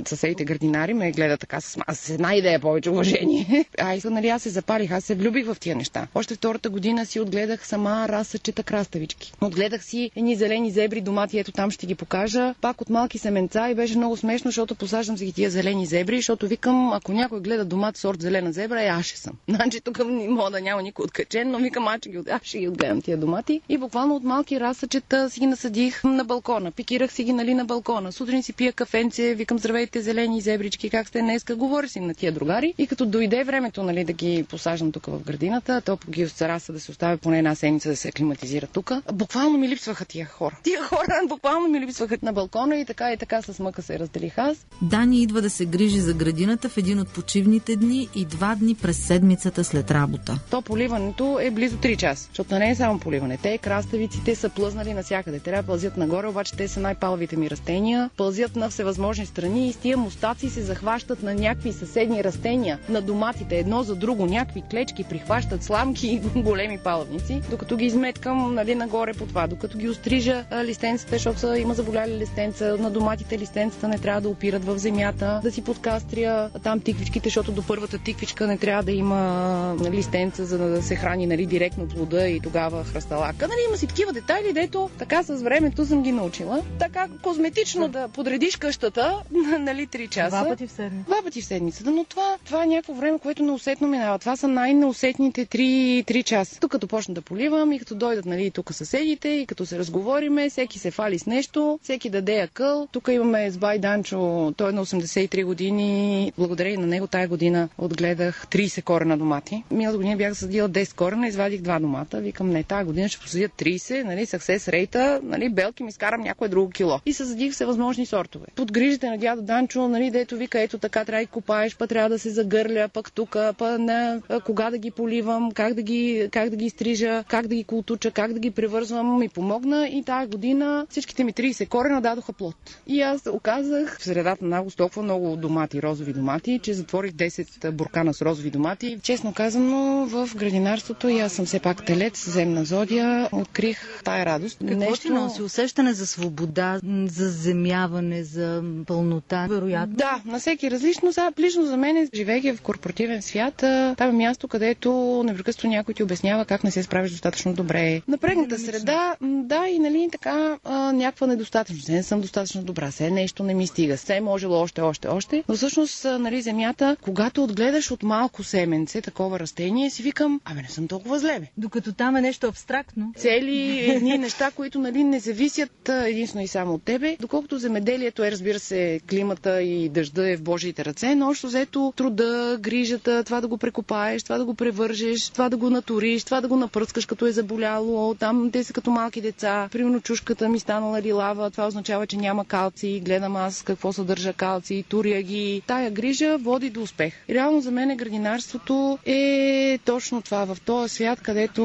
съседите 0.07 0.45
градинари 0.45 0.95
ме 0.95 1.13
гледат 1.13 1.41
така 1.41 1.61
с, 1.61 1.79
с 1.93 2.11
една 2.11 2.35
идея 2.35 2.61
повече 2.61 2.91
уважение. 2.91 3.65
Ай, 3.79 4.01
нали, 4.05 4.29
аз 4.29 4.43
се 4.43 4.51
запалих, 4.51 4.91
аз 4.91 5.05
се 5.05 5.15
влюбих 5.15 5.47
в 5.47 5.57
тия 5.61 5.77
неща. 5.77 6.07
Още 6.15 6.35
втората 6.35 6.71
година 6.71 7.07
си 7.07 7.21
отгледах 7.21 7.67
сама 7.67 8.09
разсъчета 8.09 8.63
краставички. 8.63 9.33
Отгледах 9.41 9.85
си 9.85 10.11
едни 10.17 10.37
зелени 10.37 10.71
зебри 10.71 11.01
домати, 11.01 11.39
ето 11.39 11.53
там 11.53 11.71
ще 11.71 11.87
ги 11.87 11.95
покажа. 11.95 12.55
Пак 12.61 12.81
от 12.81 12.91
малки 12.91 13.19
семенца 13.19 13.71
и 13.71 13.75
беше 13.75 13.97
много 13.97 14.17
смешно, 14.17 14.49
защото 14.51 14.75
посаждам 14.93 15.19
си 15.19 15.33
тия 15.33 15.51
зелени 15.51 15.87
зебри, 15.87 16.17
защото 16.17 16.47
викам, 16.47 16.93
ако 16.93 17.13
някой 17.13 17.41
гледа 17.41 17.65
домат 17.65 17.97
сорт 17.97 18.23
зелена 18.23 18.53
зебра, 18.53 18.83
е 18.83 18.87
аз 18.87 19.07
ще 19.07 19.19
съм. 19.19 19.33
Значи 19.49 19.81
тук 19.81 19.99
не 20.05 20.29
мога 20.29 20.51
да 20.51 20.61
няма 20.61 20.83
никой 20.83 21.05
откачен, 21.05 21.51
но 21.51 21.59
викам, 21.59 21.89
аз 21.89 21.99
ще 21.99 22.09
ги, 22.09 22.19
аз 22.31 22.43
ще 22.43 22.59
ги 22.59 22.69
отгледам 22.69 23.03
тия 23.03 23.17
домати. 23.17 23.61
И 23.69 23.79
буквално 23.79 24.17
от 24.17 24.25
малки 24.25 24.61
разсъчета 24.61 25.31
си 25.31 25.41
ги 25.41 25.47
насадих 25.47 26.05
на 26.05 26.25
балкона. 26.25 26.71
Пикирах 26.71 27.13
си 27.13 27.25
ги 27.25 27.33
нали, 27.33 27.55
на 27.55 27.65
балкона. 27.65 28.13
Сутрин 28.13 28.43
си 28.43 28.53
пия 28.53 28.73
кафенце, 28.73 29.35
викам 29.35 29.59
здравейте 29.59 30.03
зелени 30.03 30.41
зебрички, 30.41 30.91
как 30.91 31.09
сте 31.09 31.21
днеска, 31.21 31.57
говоря 31.57 31.89
си 31.89 32.01
на 32.01 32.15
тия 32.15 32.33
другари. 32.33 32.75
И 32.79 32.87
като 32.87 33.07
дойде 33.07 33.45
времето 33.45 33.83
нали, 33.83 34.05
да 34.05 34.13
ги 34.13 34.45
посаждам 34.49 34.93
тук 34.93 35.07
в 35.07 35.23
градината, 35.25 35.81
то 35.81 35.99
ги 36.11 36.29
раса 36.41 36.73
да 36.73 36.81
се 36.81 36.91
оставя 36.91 37.17
поне 37.17 37.39
една 37.39 37.55
седмица 37.55 37.89
да 37.89 37.97
се 37.97 38.09
аклиматизира 38.09 38.67
тук. 38.67 38.93
Буквално 39.13 39.59
ми 39.59 39.69
липсваха 39.69 40.05
тия 40.05 40.27
хора. 40.27 40.57
Тия 40.63 40.83
хора 40.83 41.21
буквално 41.29 41.69
ми 41.69 41.81
липсваха 41.81 42.19
на 42.23 42.33
балкона 42.33 42.77
и 42.77 42.85
така 42.85 43.13
и 43.13 43.17
така 43.17 43.43
с 43.43 43.63
мъка 43.63 43.83
се 43.83 43.99
разделих 43.99 44.39
аз. 44.39 44.67
Дани 44.83 45.23
идва 45.23 45.43
да 45.43 45.51
се 45.51 45.67
грижи 45.67 46.01
за 46.01 46.15
градината 46.15 46.69
в 46.69 46.77
един 46.77 47.01
от 47.01 47.09
почивните 47.09 47.77
дни 47.77 48.09
и 48.15 48.25
два 48.25 48.55
дни 48.55 48.75
през 48.75 49.07
седмицата 49.07 49.65
след 49.65 49.91
работа. 49.91 50.39
То 50.51 50.63
поливането 50.63 51.39
е 51.43 51.51
близо 51.51 51.77
3 51.77 51.97
часа, 51.97 52.29
защото 52.29 52.59
не 52.59 52.71
е 52.71 52.75
само 52.75 52.99
поливане. 52.99 53.39
Те 53.43 53.59
краставиците 53.59 54.35
са 54.35 54.49
плъзнали 54.49 54.95
навсякъде. 54.95 55.39
Трябва 55.41 55.63
да 55.63 55.67
пълзят 55.67 55.97
нагоре, 55.97 56.27
обаче 56.27 56.57
те 56.57 56.69
са 56.69 56.81
най-палвите 56.81 57.37
ми 57.37 57.51
растения. 57.51 58.11
Пълзят 58.17 58.57
на 58.57 58.71
всевъзможни 58.71 59.27
страни 59.27 59.69
и 59.69 59.73
с 59.73 59.77
тия 59.77 59.97
мустаци 59.97 60.51
се 60.51 60.63
захващат 60.63 61.23
на 61.23 61.35
някакви 61.35 61.73
съседни 61.73 62.25
растения, 62.25 62.79
на 62.89 63.01
доматите, 63.01 63.59
едно 63.59 63.83
за 63.83 63.95
друго, 63.97 64.27
някакви 64.27 64.63
клечки, 64.71 65.05
прихващат 65.05 65.63
сламки 65.63 66.07
и 66.07 66.41
големи 66.41 66.79
палавници, 66.79 67.43
докато 67.51 67.77
ги 67.77 67.85
изметкам 67.85 68.55
нали, 68.55 68.75
нагоре 68.75 69.15
по 69.15 69.27
това, 69.27 69.47
докато 69.47 69.79
ги 69.79 69.89
острижа 69.89 70.45
листенцата, 70.65 71.11
защото 71.13 71.55
има 71.55 71.75
заболяли 71.75 72.19
листенца, 72.19 72.77
на 72.79 72.91
доматите 72.91 73.39
листенцата 73.39 73.89
не 73.89 73.99
трябва 73.99 74.21
да 74.21 74.29
опират 74.29 74.65
в 74.65 74.72
земята, 74.79 75.41
да 75.43 75.53
си 75.53 75.63
подкастря 75.63 76.51
там 76.63 76.81
тиквичките, 76.81 77.29
защото 77.29 77.53
до 77.53 77.63
първата 77.63 77.99
тиквичка 77.99 78.47
не 78.47 78.59
трябва 78.59 78.83
да 78.83 78.93
има 78.93 79.77
листенца, 79.91 80.45
за 80.45 80.59
да 80.59 80.83
се 80.83 80.97
храни 80.97 81.27
нали, 81.27 81.47
директно 81.47 81.89
плода 81.89 82.29
и 82.29 82.41
тогава 82.41 82.85
хръсталака. 82.85 83.49
Нали, 83.49 83.59
има 83.69 83.77
си 83.77 83.87
такива 83.87 84.13
детайли, 84.13 84.53
дето 84.53 84.91
така 84.99 85.23
с 85.23 85.43
времето 85.43 85.87
съм 85.87 86.03
ги 86.03 86.13
научила. 86.13 86.63
Така 86.79 87.09
козметично 87.23 87.89
да 87.89 88.09
подредиш 88.09 88.57
къщата, 88.57 89.23
нали, 89.59 89.87
3 89.87 90.09
часа. 90.09 90.37
Два 90.37 90.49
пъти 90.49 90.67
в 90.67 90.71
седмица. 90.71 91.05
Два 91.07 91.23
пъти 91.25 91.41
в 91.41 91.45
седмицата, 91.45 91.91
но 91.91 92.05
това, 92.05 92.37
това 92.45 92.63
е 92.65 92.67
някакво 92.67 92.95
време, 92.95 93.19
което 93.19 93.43
неусетно 93.43 93.89
минава. 93.89 94.19
Това 94.19 94.37
са 94.37 94.49
най-неусетните 94.49 95.47
3, 95.47 96.05
3 96.05 96.25
часа. 96.25 96.61
Тук 96.61 96.71
като 96.71 96.89
почна 96.89 97.15
да 97.15 97.23
поливам 97.23 97.73
и 97.73 97.79
като 97.79 97.95
дойдат 97.95 98.27
нали, 98.27 98.51
тук 98.51 98.75
съседите 98.75 99.29
и 99.29 99.47
като 99.47 99.67
се 99.67 99.79
разговориме, 99.79 100.51
всеки 100.51 100.79
се 100.79 100.91
фали 100.91 101.19
с 101.19 101.27
нещо, 101.27 101.79
всеки 101.83 102.11
даде 102.11 102.39
акъл. 102.41 102.89
Тук 102.93 103.09
имаме 103.13 103.51
с 103.51 103.59
Бай 103.59 103.79
Данчо, 103.79 104.53
той 104.63 104.71
е 104.71 104.75
на 104.75 104.87
83 104.87 105.45
години. 105.45 106.33
Благодарение 106.39 106.79
на 106.79 106.87
него 106.87 107.07
тая 107.07 107.29
година 107.29 107.69
отгледах 107.79 108.47
30 108.47 108.83
корена 108.83 109.19
домати. 109.19 109.65
Миналата 109.71 109.99
година 109.99 110.17
бях 110.17 110.35
съдила 110.35 110.69
10 110.69 110.95
корена, 110.95 111.29
извадих 111.29 111.61
2 111.61 111.81
домата. 111.81 112.21
Викам, 112.21 112.51
не, 112.51 112.63
тази 112.65 112.85
година 112.85 113.09
ще 113.09 113.21
посадя 113.21 113.49
30, 113.49 114.03
нали, 114.05 114.27
съксес 114.27 114.69
рейта, 114.69 115.21
нали, 115.23 115.49
белки 115.49 115.83
ми 115.83 115.93
скарам 115.93 116.21
някое 116.21 116.49
друго 116.49 116.71
кило. 116.71 117.01
И 117.07 117.13
създадих 117.13 117.53
всевъзможни 117.53 118.07
сортове. 118.07 118.47
Под 118.55 118.73
грижите 118.73 119.11
на 119.11 119.19
дядо 119.19 119.43
Данчо, 119.43 119.89
нали, 119.89 120.11
дето 120.11 120.37
вика, 120.37 120.61
ето 120.61 120.79
така 120.79 121.05
трябва 121.05 121.25
да 121.25 121.31
копаеш, 121.31 121.77
па 121.77 121.87
трябва 121.87 122.09
да 122.09 122.19
се 122.19 122.31
загърля, 122.31 122.89
пък 122.89 123.13
тук, 123.13 123.37
па 123.59 123.79
на 123.79 124.21
кога 124.45 124.71
да 124.71 124.79
ги 124.79 124.91
поливам, 124.91 125.53
как 125.53 125.75
да 125.75 125.83
ги, 125.83 126.29
как 126.33 126.51
да 126.51 126.57
ги 126.57 126.71
стрижа, 126.71 127.25
как 127.25 127.47
да 127.47 127.55
ги 127.55 127.65
култуча, 127.65 128.11
как 128.11 128.33
да 128.33 128.39
ги 128.41 128.51
превързвам, 128.51 129.19
ми 129.19 129.29
помогна 129.29 129.89
и 129.89 130.03
тази 130.03 130.27
година 130.29 130.87
всичките 130.91 131.25
ми 131.25 131.33
30 131.33 131.69
корена 131.69 132.01
дадоха 132.01 132.33
плод. 132.33 132.55
И 132.87 133.01
аз 133.01 133.23
оказах 133.29 133.99
в 133.99 134.05
средата 134.05 134.45
на 134.45 134.52
август 134.53 134.77
толкова 134.77 135.03
много 135.03 135.37
домати, 135.37 135.83
розови 135.83 136.13
домати, 136.13 136.61
че 136.63 136.75
затворих 136.75 137.13
10 137.13 137.71
буркана 137.71 138.15
с 138.15 138.23
розови 138.23 138.51
домати. 138.51 138.99
Честно 139.03 139.33
казано, 139.33 140.07
в 140.07 140.31
градинарството 140.37 141.09
и 141.09 141.21
аз 141.21 141.33
съм 141.33 141.47
все 141.47 141.61
пак 141.61 141.85
телец, 141.85 142.31
земна 142.31 142.65
зодия, 142.65 143.29
открих 143.33 144.03
тая 144.05 144.27
радост. 144.27 144.59
Какво 144.59 144.91
Нещо... 144.91 145.07
ти 145.07 145.09
носи? 145.11 145.43
Усещане 145.43 145.93
за 145.93 146.07
свобода, 146.07 146.81
за 147.07 147.29
земяване, 147.31 148.25
за 148.25 148.63
пълнота, 148.87 149.47
вероятно? 149.51 149.95
Да, 149.97 150.21
на 150.25 150.39
всеки 150.39 150.71
различно. 150.71 151.13
Сега, 151.13 151.33
лично 151.39 151.67
за 151.67 151.77
мен, 151.77 152.09
живейки 152.15 152.53
в 152.53 152.63
корпоративен 152.63 153.23
свят, 153.23 153.55
там 153.97 154.09
е 154.09 154.13
място, 154.13 154.49
където 154.49 155.23
непрекъснато 155.27 155.67
някой 155.67 155.95
ти 155.95 156.03
обяснява 156.03 156.45
как 156.45 156.65
не 156.65 156.71
се 156.71 156.83
справиш 156.83 157.11
достатъчно 157.11 157.55
добре. 157.55 158.03
Напрегната 158.09 158.59
среда, 158.59 159.17
да, 159.21 159.67
и 159.69 159.79
нали 159.79 160.09
така, 160.13 160.59
а, 160.65 160.93
някаква 160.93 161.27
недостатъчност. 161.27 161.89
Не 161.89 162.03
съм 162.03 162.21
достатъчно 162.21 162.63
добра, 162.63 162.91
все 162.91 163.11
нещо 163.11 163.43
не 163.43 163.55
ми 163.55 163.67
стига, 163.67 163.97
все 163.97 164.17
е 164.17 164.21
можело 164.43 164.63
още, 164.63 164.81
още, 164.81 165.09
още. 165.09 165.45
Но 165.49 165.55
всъщност, 165.55 166.05
нали, 166.05 166.43
земята, 166.43 166.97
когато 167.01 167.45
отгледаш 167.45 167.91
от 167.91 168.03
малко 168.03 168.43
семенце 168.43 169.01
такова 169.01 169.41
растение, 169.41 169.91
си 169.91 170.03
викам, 170.03 170.41
абе 170.45 170.63
не 170.63 170.69
съм 170.69 170.89
толкова 170.89 171.19
зле, 171.19 171.41
бе. 171.41 171.47
Докато 171.57 171.93
там 171.93 172.17
е 172.17 172.21
нещо 172.21 172.47
абстрактно. 172.47 173.13
Цели 173.17 173.79
едни 173.91 174.19
неща, 174.19 174.51
които 174.51 174.79
нали, 174.79 175.05
не 175.05 175.21
зависят 175.21 175.89
единствено 175.89 176.45
и 176.45 176.49
само 176.49 176.75
от 176.75 176.83
тебе. 176.83 177.17
Доколкото 177.21 177.59
земеделието 177.59 178.25
е, 178.25 178.31
разбира 178.31 178.59
се, 178.59 179.01
климата 179.11 179.63
и 179.63 179.89
дъжда 179.89 180.31
е 180.31 180.37
в 180.37 180.43
Божиите 180.43 180.85
ръце, 180.85 181.15
но 181.15 181.29
общо 181.29 181.47
взето 181.47 181.93
труда, 181.97 182.59
грижата, 182.61 183.25
това 183.25 183.41
да 183.41 183.49
го 183.49 183.59
прекопаеш, 183.59 184.23
това 184.23 184.39
да 184.39 184.45
го 184.45 184.55
превържеш, 184.55 185.29
това 185.29 185.49
да 185.49 185.57
го 185.57 185.71
натуриш, 185.71 186.25
това 186.25 186.41
да 186.41 186.49
го 186.49 186.57
напръскаш, 186.57 187.07
като 187.07 187.27
е 187.27 187.33
заболяло. 187.33 188.15
Там 188.15 188.51
те 188.51 188.65
са 188.65 188.73
като 188.73 188.91
малки 188.91 189.21
деца. 189.21 189.69
Примерно 189.73 190.01
чушката 190.01 190.49
ми 190.49 190.59
станала 190.59 191.03
лилава, 191.03 191.51
това 191.51 191.67
означава, 191.67 192.07
че 192.07 192.17
няма 192.17 192.45
калци. 192.45 193.03
Гледам 193.05 193.37
аз 193.37 193.63
какво 193.63 193.93
съдържа 193.93 194.22
калци, 194.33 194.85
туря 194.89 195.23
ги. 195.23 195.63
Тая 195.67 195.91
грижа 195.91 196.39
води 196.39 196.71
до 196.71 196.83
успех. 196.83 197.15
И 197.29 197.35
реално 197.35 197.61
за 197.61 197.71
мен 197.71 197.97
градинарството 197.97 198.99
е 199.07 199.79
точно 199.85 200.23
това. 200.23 200.45
В 200.45 200.57
този 200.65 200.95
свят, 200.95 201.21
където 201.21 201.63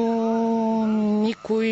никой 1.22 1.68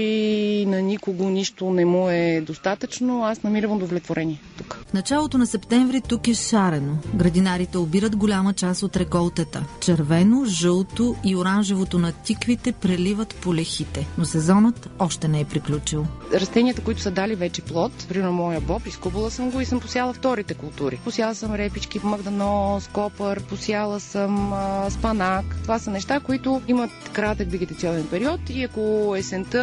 на 0.66 0.82
никого 0.82 1.28
нищо 1.28 1.70
не 1.70 1.84
му 1.84 2.10
е 2.10 2.40
достатъчно, 2.40 3.24
аз 3.24 3.42
намирам 3.42 3.72
удовлетворение 3.72 4.40
тук. 4.58 4.78
В 4.88 4.92
началото 4.92 5.38
на 5.38 5.46
септември 5.46 6.00
тук 6.08 6.28
е 6.28 6.34
шарено. 6.34 6.98
Градинарите 7.14 7.78
обират 7.78 8.16
голяма 8.16 8.52
част 8.52 8.82
от 8.82 8.96
реколтата. 8.96 9.64
Червено, 9.80 10.44
жълто 10.44 11.16
и 11.24 11.36
оранжевото 11.36 11.98
на 11.98 12.12
тиквите 12.12 12.72
преливат 12.72 13.34
по 13.34 13.54
лехите. 13.54 14.06
Но 14.18 14.24
сезонът 14.24 14.88
още 14.98 15.28
не 15.28 15.40
е 15.40 15.44
приключил. 15.44 16.06
растенията, 16.34 16.82
които 16.82 17.00
са 17.00 17.10
дали 17.10 17.34
вече 17.34 17.62
плод, 17.62 17.92
примерно 18.08 18.32
моя 18.32 18.60
боб, 18.60 18.86
изкубала 18.86 19.30
съм 19.30 19.50
го 19.50 19.60
и 19.60 19.64
съм 19.64 19.80
посяла 19.80 20.12
вторите 20.12 20.54
култури. 20.54 20.75
Посяла 20.96 21.34
съм 21.34 21.54
репички, 21.54 22.00
магданоз, 22.00 22.88
копър, 22.88 23.40
посяла 23.40 24.00
съм 24.00 24.52
а, 24.52 24.90
спанак. 24.90 25.44
Това 25.62 25.78
са 25.78 25.90
неща, 25.90 26.20
които 26.20 26.62
имат 26.68 26.90
кратък 27.12 27.50
вегетационен 27.50 28.06
период 28.06 28.40
и 28.48 28.62
ако 28.64 28.80
есента 29.16 29.62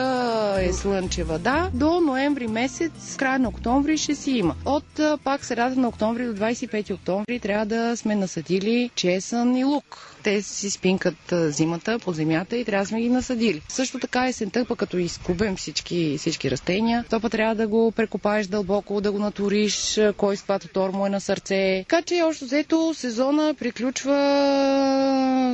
е 0.59 0.73
слънчева, 0.73 1.39
да, 1.39 1.69
до 1.73 2.01
ноември 2.01 2.47
месец, 2.47 3.15
края 3.17 3.39
на 3.39 3.49
октомври 3.49 3.97
ще 3.97 4.15
си 4.15 4.31
има. 4.31 4.55
От 4.65 4.99
а, 4.99 5.17
пак 5.17 5.45
средата 5.45 5.79
на 5.79 5.87
октомври 5.87 6.25
до 6.25 6.33
25 6.33 6.93
октомври 6.93 7.39
трябва 7.39 7.65
да 7.65 7.97
сме 7.97 8.15
насадили 8.15 8.89
чесън 8.95 9.55
и 9.55 9.63
лук. 9.63 9.83
Те 10.23 10.41
си 10.41 10.69
спинкат 10.69 11.15
зимата 11.31 11.99
под 11.99 12.15
земята 12.15 12.57
и 12.57 12.65
трябва 12.65 12.83
да 12.83 12.89
сме 12.89 13.01
ги 13.01 13.09
насадили. 13.09 13.61
Също 13.69 13.99
така 13.99 14.27
есента, 14.27 14.65
пък 14.65 14.79
като 14.79 14.97
изкубем 14.97 15.55
всички, 15.55 16.15
всички 16.17 16.51
растения, 16.51 17.05
то 17.09 17.19
пък 17.19 17.31
трябва 17.31 17.55
да 17.55 17.67
го 17.67 17.91
прекопаеш 17.91 18.47
дълбоко, 18.47 19.01
да 19.01 19.11
го 19.11 19.19
натуриш, 19.19 19.99
кой 20.17 20.37
скватотор 20.37 20.89
му 21.03 21.07
е 21.07 21.09
на 21.09 21.21
сърце. 21.21 21.79
Така 21.79 22.01
че, 22.01 22.21
още 22.21 22.45
взето, 22.45 22.93
сезона 22.93 23.53
приключва 23.53 24.17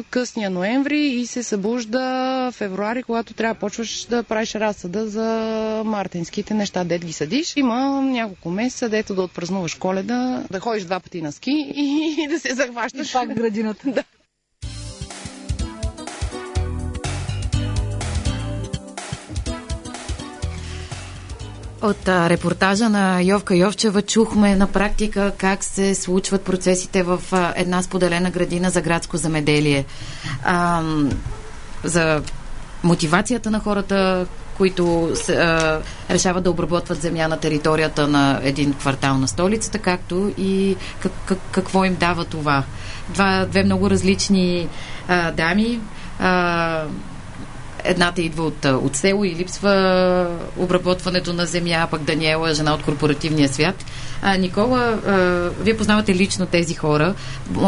късния 0.10 0.50
ноември 0.50 1.00
и 1.00 1.28
се 1.28 1.44
събужда 1.44 2.04
февруари, 2.52 3.04
когато 3.04 3.34
трябва 3.34 3.54
да 3.54 3.60
почваш 3.60 4.06
да 4.06 4.24
правиш 4.24 4.56
разсъда 4.56 5.08
за 5.08 5.26
мартинските 5.86 6.54
неща, 6.54 6.84
дет 6.84 7.06
ги 7.06 7.14
съдиш. 7.14 7.56
Има 7.56 8.02
няколко 8.02 8.50
месеца, 8.50 8.90
дето 8.90 9.16
да 9.16 9.22
отпразнуваш 9.22 9.76
коледа, 9.76 10.44
да 10.52 10.60
ходиш 10.60 10.84
два 10.84 11.00
пъти 11.00 11.22
на 11.22 11.32
ски 11.32 11.74
и 11.76 12.28
да 12.30 12.40
се 12.40 12.56
захващаш. 12.56 13.10
И 13.10 13.14
пак 13.14 13.34
градината. 13.34 13.80
Да. 13.90 14.04
От 21.82 22.08
а, 22.08 22.30
репортажа 22.30 22.90
на 22.90 23.22
Йовка 23.22 23.56
Йовчева 23.56 24.02
чухме 24.02 24.56
на 24.56 24.68
практика 24.68 25.32
как 25.38 25.64
се 25.64 25.96
случват 25.96 26.42
процесите 26.42 27.04
в 27.04 27.22
а, 27.32 27.54
една 27.56 27.82
споделена 27.82 28.32
градина 28.32 28.70
за 28.70 28.82
градско 28.82 29.18
замеделие. 29.18 29.86
А, 30.44 30.84
за 31.84 32.22
мотивацията 32.84 33.52
на 33.52 33.60
хората, 33.60 34.28
които 34.58 35.12
се, 35.16 35.36
а, 35.36 35.82
решават 36.10 36.44
да 36.44 36.52
обработват 36.52 37.02
земя 37.02 37.28
на 37.28 37.40
територията 37.40 38.08
на 38.08 38.40
един 38.44 38.74
квартал 38.74 39.18
на 39.18 39.28
столицата, 39.28 39.80
както 39.80 40.34
и 40.38 40.76
как, 41.00 41.12
как, 41.26 41.40
какво 41.52 41.86
им 41.86 41.96
дава 41.96 42.26
това. 42.26 42.64
Два, 43.10 43.46
две 43.46 43.64
много 43.64 43.90
различни 43.90 44.68
а, 45.08 45.32
дами. 45.32 45.80
А, 46.20 46.84
Едната 47.90 48.22
идва 48.22 48.44
от, 48.44 48.66
от 48.66 48.96
село 48.96 49.24
и 49.26 49.36
липсва 49.36 50.28
обработването 50.58 51.34
на 51.34 51.46
земя, 51.46 51.88
пък 51.92 52.02
Даниела, 52.02 52.54
жена 52.54 52.74
от 52.74 52.84
корпоративния 52.84 53.50
свят. 53.50 53.86
А, 54.22 54.38
Никола, 54.38 54.80
а, 54.80 55.12
вие 55.64 55.78
познавате 55.78 56.16
лично 56.16 56.46
тези 56.46 56.74
хора. 56.74 57.14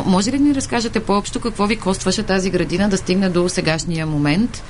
Може 0.05 0.31
ли 0.31 0.37
да 0.37 0.43
ни 0.43 0.55
разкажете 0.55 0.99
по-общо 0.99 1.39
какво 1.39 1.67
ви 1.67 1.75
костваше 1.75 2.23
тази 2.23 2.49
градина 2.49 2.89
да 2.89 2.97
стигне 2.97 3.29
до 3.29 3.49
сегашния 3.49 4.07
момент, 4.07 4.63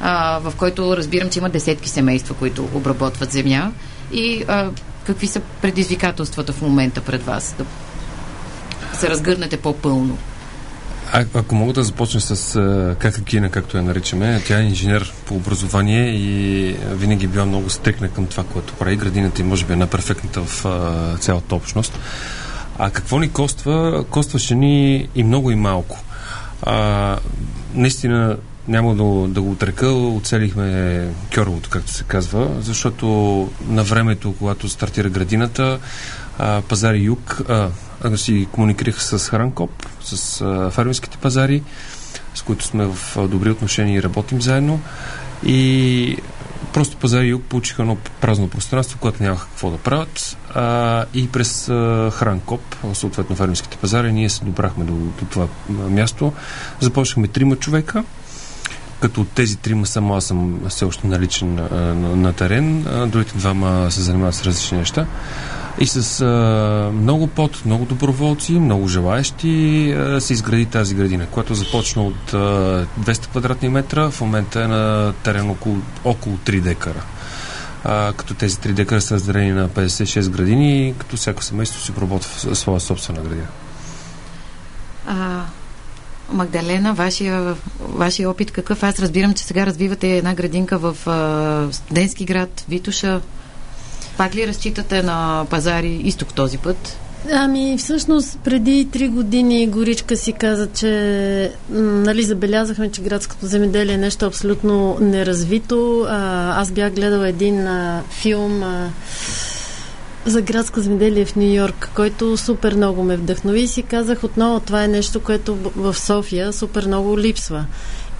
а, 0.00 0.38
в 0.38 0.52
който 0.56 0.96
разбирам, 0.96 1.30
че 1.30 1.38
има 1.38 1.48
десетки 1.48 1.88
семейства, 1.88 2.34
които 2.34 2.68
обработват 2.74 3.32
земя 3.32 3.72
и 4.12 4.44
а, 4.48 4.70
какви 5.06 5.26
са 5.26 5.40
предизвикателствата 5.40 6.52
в 6.52 6.62
момента 6.62 7.00
пред 7.00 7.22
вас 7.22 7.54
да 7.58 7.64
се 8.98 9.08
разгърнете 9.08 9.56
по-пълно? 9.56 10.18
А, 11.12 11.24
ако 11.34 11.54
мога 11.54 11.72
да 11.72 11.84
започна 11.84 12.20
с 12.20 12.60
Кака 12.98 13.24
Кина, 13.24 13.50
както 13.50 13.76
я 13.76 13.82
наричаме, 13.82 14.42
тя 14.46 14.58
е 14.58 14.62
инженер 14.62 15.12
по 15.26 15.34
образование 15.34 16.10
и 16.10 16.76
винаги 16.90 17.26
била 17.26 17.46
много 17.46 17.70
стрикна 17.70 18.08
към 18.08 18.26
това, 18.26 18.44
което 18.44 18.74
прави. 18.74 18.96
Градината 18.96 19.42
и 19.42 19.44
може 19.44 19.64
би 19.64 19.72
е 19.72 19.76
най-перфектната 19.76 20.40
в 20.44 20.64
а, 20.64 21.16
цялата 21.18 21.54
общност. 21.54 21.98
А 22.78 22.90
какво 22.90 23.18
ни 23.18 23.32
коства? 23.32 24.04
Костваше 24.10 24.54
ни 24.54 25.08
и 25.14 25.24
много 25.24 25.50
и 25.50 25.54
малко. 25.54 26.00
А, 26.62 27.16
наистина 27.74 28.36
няма 28.68 28.94
да, 28.94 29.28
да 29.28 29.42
го 29.42 29.50
отрека, 29.50 29.88
оцелихме 29.88 31.08
Кьоровото, 31.34 31.70
както 31.70 31.92
се 31.92 32.04
казва, 32.04 32.48
защото 32.60 33.06
на 33.68 33.84
времето, 33.84 34.34
когато 34.38 34.68
стартира 34.68 35.08
градината, 35.08 35.78
а, 36.38 36.62
пазари 36.62 36.98
Юг, 36.98 37.42
а, 37.48 37.54
а, 37.54 37.70
си 38.16 38.48
комуникирах 38.52 39.02
с 39.02 39.18
Хранкоп, 39.18 39.70
с 40.00 40.40
а, 40.40 40.70
фермерските 40.70 41.18
пазари, 41.18 41.62
с 42.34 42.42
които 42.42 42.64
сме 42.64 42.86
в 42.86 43.28
добри 43.28 43.50
отношения 43.50 43.98
и 43.98 44.02
работим 44.02 44.42
заедно. 44.42 44.80
И 45.46 46.16
просто 46.72 46.96
пазари 46.96 47.28
Юг 47.28 47.42
получиха 47.42 47.82
едно 47.82 47.96
празно 48.20 48.48
пространство, 48.48 48.98
което 48.98 49.22
нямаха 49.22 49.46
какво 49.46 49.70
да 49.70 49.78
правят. 49.78 50.36
А, 50.54 51.04
и 51.14 51.28
през 51.28 51.68
а, 51.68 52.10
Хранкоп, 52.14 52.60
съответно 52.92 53.36
фермерските 53.36 53.76
пазари, 53.76 54.12
ние 54.12 54.28
се 54.28 54.44
добрахме 54.44 54.84
до, 54.84 54.92
до 54.92 55.24
това 55.30 55.46
място. 55.68 56.32
Започнахме 56.80 57.28
трима 57.28 57.56
човека 57.56 58.04
като 59.00 59.20
от 59.20 59.28
тези 59.28 59.56
трима 59.56 59.86
само 59.86 60.14
аз 60.14 60.24
съм 60.24 60.60
все 60.68 60.84
още 60.84 61.06
наличен 61.06 61.58
а, 61.58 61.74
на, 61.74 62.16
на 62.16 62.32
терен, 62.32 62.86
а, 62.86 63.06
другите 63.06 63.38
двама 63.38 63.90
се 63.90 64.00
занимават 64.00 64.34
с 64.34 64.44
различни 64.44 64.78
неща. 64.78 65.06
И 65.80 65.86
с 65.86 66.20
а, 66.20 66.90
много 66.92 67.26
пот, 67.26 67.62
много 67.66 67.84
доброволци, 67.84 68.52
много 68.52 68.88
желаящи 68.88 69.92
а, 69.92 70.20
се 70.20 70.32
изгради 70.32 70.66
тази 70.66 70.94
градина, 70.94 71.26
която 71.26 71.54
започна 71.54 72.02
от 72.02 72.34
а, 72.34 72.86
200 73.00 73.26
квадратни 73.26 73.68
метра, 73.68 74.10
в 74.10 74.20
момента 74.20 74.62
е 74.62 74.66
на 74.66 75.12
терен 75.22 75.50
около, 75.50 75.76
около 76.04 76.36
3 76.36 76.60
декара. 76.60 77.02
А, 77.84 78.12
като 78.12 78.34
тези 78.34 78.56
3 78.56 78.72
декара 78.72 79.00
са 79.00 79.14
разделени 79.14 79.52
на 79.52 79.68
56 79.68 80.28
градини, 80.28 80.94
като 80.98 81.16
всяко 81.16 81.42
семейство 81.42 81.80
си 81.80 81.90
обработва 81.90 82.54
своя 82.56 82.80
собствена 82.80 83.20
градина. 83.20 83.48
А, 85.06 85.44
Магдалена, 86.32 86.94
вашия, 86.94 87.54
вашия 87.80 88.30
опит 88.30 88.50
какъв? 88.50 88.82
Аз 88.82 88.98
разбирам, 88.98 89.34
че 89.34 89.44
сега 89.44 89.66
развивате 89.66 90.16
една 90.16 90.34
градинка 90.34 90.78
в 90.78 90.96
а, 91.06 91.94
Денски 91.94 92.24
град, 92.24 92.64
Витуша. 92.68 93.20
Пак 94.18 94.34
ли 94.34 94.46
разчитате 94.46 95.02
на 95.02 95.46
пазари 95.50 96.00
изток 96.04 96.34
този 96.34 96.58
път? 96.58 96.98
Ами, 97.32 97.76
всъщност, 97.78 98.38
преди 98.44 98.88
три 98.92 99.08
години 99.08 99.66
Горичка 99.66 100.16
си 100.16 100.32
каза, 100.32 100.68
че 100.74 101.52
нали, 101.70 102.22
забелязахме, 102.22 102.90
че 102.90 103.02
градското 103.02 103.46
земеделие 103.46 103.94
е 103.94 103.98
нещо 103.98 104.26
абсолютно 104.26 104.98
неразвито. 105.00 106.06
Аз 106.10 106.70
бях 106.70 106.94
гледала 106.94 107.28
един 107.28 107.66
а, 107.66 108.02
филм 108.10 108.62
а, 108.62 108.90
за 110.26 110.42
градско 110.42 110.80
земеделие 110.80 111.24
в 111.24 111.36
Нью 111.36 111.54
Йорк, 111.54 111.90
който 111.94 112.36
супер 112.36 112.74
много 112.74 113.02
ме 113.02 113.16
вдъхнови 113.16 113.60
и 113.60 113.68
си 113.68 113.82
казах 113.82 114.24
отново, 114.24 114.60
това 114.60 114.84
е 114.84 114.88
нещо, 114.88 115.20
което 115.20 115.58
в 115.76 115.94
София 115.94 116.52
супер 116.52 116.86
много 116.86 117.18
липсва. 117.18 117.64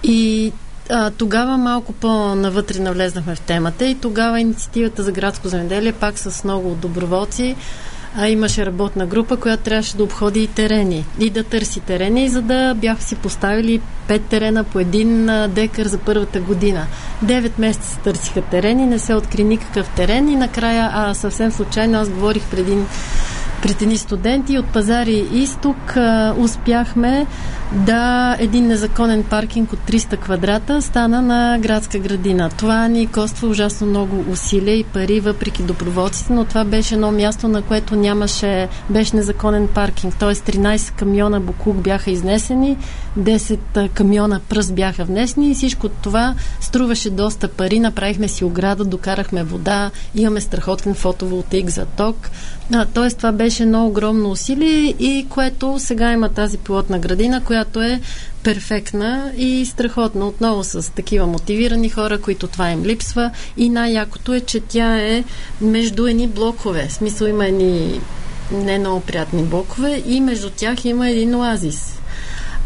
И 0.03 0.51
а, 0.89 1.11
тогава 1.11 1.57
малко 1.57 1.93
по-навътре 1.93 2.79
навлезнахме 2.79 3.35
в 3.35 3.41
темата 3.41 3.85
и 3.85 3.95
тогава 3.95 4.39
инициативата 4.39 5.03
за 5.03 5.11
градско 5.11 5.47
земеделие, 5.47 5.91
пак 5.91 6.19
с 6.19 6.43
много 6.43 6.75
доброволци, 6.75 7.55
а, 8.17 8.27
имаше 8.27 8.65
работна 8.65 9.05
група, 9.05 9.37
която 9.37 9.63
трябваше 9.63 9.97
да 9.97 10.03
обходи 10.03 10.43
и 10.43 10.47
терени 10.47 11.05
и 11.19 11.29
да 11.29 11.43
търси 11.43 11.79
терени, 11.79 12.29
за 12.29 12.41
да 12.41 12.73
бяха 12.73 13.03
си 13.03 13.15
поставили 13.15 13.81
пет 14.07 14.25
терена 14.25 14.63
по 14.63 14.79
един 14.79 15.29
декар 15.49 15.85
за 15.85 15.97
първата 15.97 16.39
година. 16.39 16.85
Девет 17.21 17.59
месеца 17.59 17.89
се 17.89 17.99
търсиха 17.99 18.41
терени, 18.41 18.85
не 18.85 18.99
се 18.99 19.13
откри 19.13 19.43
никакъв 19.43 19.89
терен 19.95 20.29
и 20.29 20.35
накрая, 20.35 20.89
а 20.93 21.13
съвсем 21.13 21.51
случайно, 21.51 21.97
аз 21.97 22.09
говорих 22.09 22.43
преди 22.51 22.77
пред 23.61 23.81
едни 23.81 23.97
студенти 23.97 24.57
от 24.57 24.65
Пазари 24.65 25.27
Изток 25.33 25.95
успяхме 26.37 27.25
да 27.71 28.35
един 28.39 28.67
незаконен 28.67 29.23
паркинг 29.23 29.73
от 29.73 29.79
300 29.79 30.17
квадрата 30.17 30.81
стана 30.81 31.21
на 31.21 31.59
градска 31.59 31.99
градина. 31.99 32.49
Това 32.57 32.87
ни 32.87 33.07
коства 33.07 33.47
ужасно 33.47 33.87
много 33.87 34.25
усилия 34.31 34.75
и 34.75 34.83
пари, 34.83 35.19
въпреки 35.19 35.63
доброволците, 35.63 36.33
но 36.33 36.45
това 36.45 36.63
беше 36.65 36.93
едно 36.93 37.11
място, 37.11 37.47
на 37.47 37.61
което 37.61 37.95
нямаше, 37.95 38.67
беше 38.89 39.15
незаконен 39.15 39.67
паркинг. 39.67 40.15
Т.е. 40.15 40.35
13 40.35 40.91
камиона 40.91 41.39
буклук 41.39 41.75
бяха 41.75 42.11
изнесени, 42.11 42.77
10 43.17 43.89
камиона 43.93 44.39
пръст 44.49 44.75
бяха 44.75 45.03
внесени 45.05 45.51
и 45.51 45.55
всичко 45.55 45.89
това 45.89 46.35
струваше 46.61 47.09
доста 47.09 47.47
пари. 47.47 47.79
Направихме 47.79 48.27
си 48.27 48.43
ограда, 48.43 48.85
докарахме 48.85 49.43
вода, 49.43 49.91
имаме 50.15 50.41
страхотен 50.41 50.93
фотоволтаик 50.93 51.69
за 51.69 51.85
ток. 51.85 52.29
А, 52.73 52.85
тоест 52.85 53.17
това 53.17 53.31
беше 53.31 53.63
едно 53.63 53.87
огромно 53.87 54.31
усилие 54.31 54.95
и 54.99 55.25
което 55.29 55.75
сега 55.79 56.11
има 56.11 56.29
тази 56.29 56.57
пилотна 56.57 56.99
градина, 56.99 57.43
която 57.43 57.81
е 57.81 58.01
перфектна 58.43 59.31
и 59.37 59.65
страхотна. 59.65 60.27
Отново 60.27 60.63
с 60.63 60.91
такива 60.93 61.27
мотивирани 61.27 61.89
хора, 61.89 62.21
които 62.21 62.47
това 62.47 62.71
им 62.71 62.83
липсва. 62.83 63.31
И 63.57 63.69
най-якото 63.69 64.33
е, 64.33 64.39
че 64.39 64.59
тя 64.59 64.97
е 64.97 65.23
между 65.61 66.07
едни 66.07 66.27
блокове. 66.27 66.87
В 66.87 66.93
смисъл 66.93 67.27
има 67.27 67.45
едни 67.45 68.01
не 68.51 68.79
много 68.79 68.99
приятни 68.99 69.43
блокове 69.43 70.03
и 70.05 70.21
между 70.21 70.49
тях 70.49 70.85
има 70.85 71.09
един 71.09 71.35
оазис. 71.35 71.98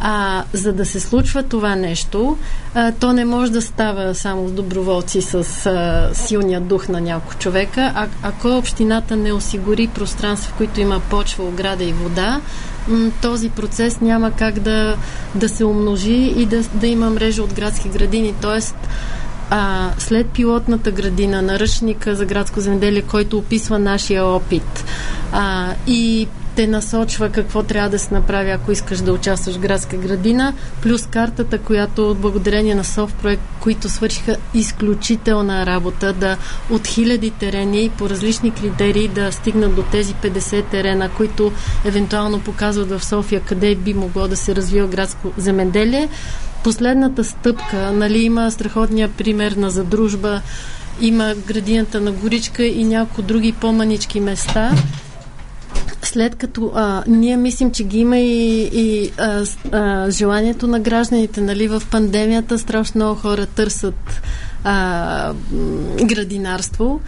А, 0.06 0.44
за 0.54 0.74
да 0.74 0.86
се 0.86 1.00
случва 1.00 1.44
това 1.44 1.76
нещо, 1.76 2.38
а, 2.74 2.92
то 2.92 3.13
не 3.13 3.26
може 3.26 3.52
да 3.52 3.62
става 3.62 4.16
само 4.16 4.48
с 4.48 4.52
доброволци 4.52 5.22
с 5.22 5.66
а, 5.66 6.10
силния 6.13 6.62
дух 6.62 6.88
на 6.88 7.02
няколко 7.02 7.36
човека. 7.36 7.92
А, 7.96 8.08
ако 8.24 8.58
общината 8.58 9.16
не 9.16 9.34
осигури 9.34 9.88
пространство, 9.88 10.52
в 10.54 10.58
които 10.58 10.82
има 10.82 11.00
почва, 11.00 11.44
ограда 11.44 11.84
и 11.84 11.94
вода, 11.94 12.42
м- 12.88 13.12
този 13.22 13.50
процес 13.50 14.02
няма 14.02 14.32
как 14.32 14.60
да, 14.60 14.98
да 15.36 15.50
се 15.50 15.66
умножи 15.66 16.34
и 16.38 16.46
да, 16.46 16.62
да 16.62 16.88
има 16.88 17.10
мрежа 17.10 17.44
от 17.44 17.54
градски 17.54 17.89
градини. 17.89 18.34
Тоест, 18.42 18.76
а, 19.50 19.89
след 19.98 20.28
пилотната 20.28 20.92
градина, 20.92 21.42
наръчника 21.42 22.16
за 22.16 22.26
градско 22.26 22.60
земеделие, 22.60 23.02
който 23.02 23.38
описва 23.38 23.80
нашия 23.80 24.26
опит 24.26 24.86
а, 25.32 25.74
и 25.88 26.28
те 26.56 26.68
насочва 26.68 27.30
какво 27.30 27.63
трябва 27.63 27.89
да 27.89 28.00
се 28.00 28.13
направи, 28.13 28.52
ако 28.52 28.72
искаш 28.72 29.00
да 29.00 29.13
участваш 29.13 29.56
в 29.56 29.60
градска 29.60 29.98
градина, 29.98 30.54
плюс 30.82 31.08
картата, 31.08 31.58
която 31.58 32.16
благодарение 32.20 32.76
на 32.76 32.84
софтпроект, 32.84 33.42
които 33.60 33.89
свършиха 33.89 34.36
изключителна 34.54 35.66
работа, 35.66 36.13
да 36.13 36.38
от 36.70 36.88
хиляди 36.88 37.32
терени 37.32 37.92
по 37.98 38.10
различни 38.10 38.52
критерии 38.52 39.08
да 39.08 39.32
стигнат 39.32 39.76
до 39.76 39.84
тези 39.84 40.13
50 40.13 40.70
терена, 40.70 41.10
които 41.10 41.52
евентуално 41.86 42.39
показват 42.39 42.89
в 42.89 43.06
София 43.06 43.42
къде 43.42 43.76
би 43.76 43.94
могло 43.94 44.28
да 44.28 44.36
се 44.36 44.56
развива 44.56 44.88
градско 44.88 45.32
земеделие. 45.38 46.10
Последната 46.63 47.24
стъпка, 47.24 47.92
нали, 47.92 48.20
има 48.20 48.52
страхотния 48.52 49.10
пример 49.10 49.52
на 49.52 49.70
задружба, 49.70 50.42
има 51.02 51.36
градината 51.48 52.02
на 52.02 52.12
Горичка 52.12 52.66
и 52.66 52.84
няколко 52.84 53.22
други 53.22 53.52
по-манички 53.52 54.20
места 54.20 54.72
след 56.04 56.36
като 56.36 56.72
а, 56.76 57.04
ние 57.08 57.38
мислим, 57.38 57.72
че 57.72 57.84
ги 57.84 58.00
има 58.00 58.18
и, 58.18 58.70
и 58.74 59.12
а, 59.18 59.46
а, 59.72 60.12
желанието 60.12 60.68
на 60.68 60.80
гражданите, 60.80 61.42
нали, 61.42 61.68
в 61.68 61.84
пандемията 61.92 62.60
страшно 62.60 63.00
много 63.00 63.20
хора 63.20 63.46
търсят 63.46 64.22
а, 64.63 65.34
градинарство. 66.04 67.02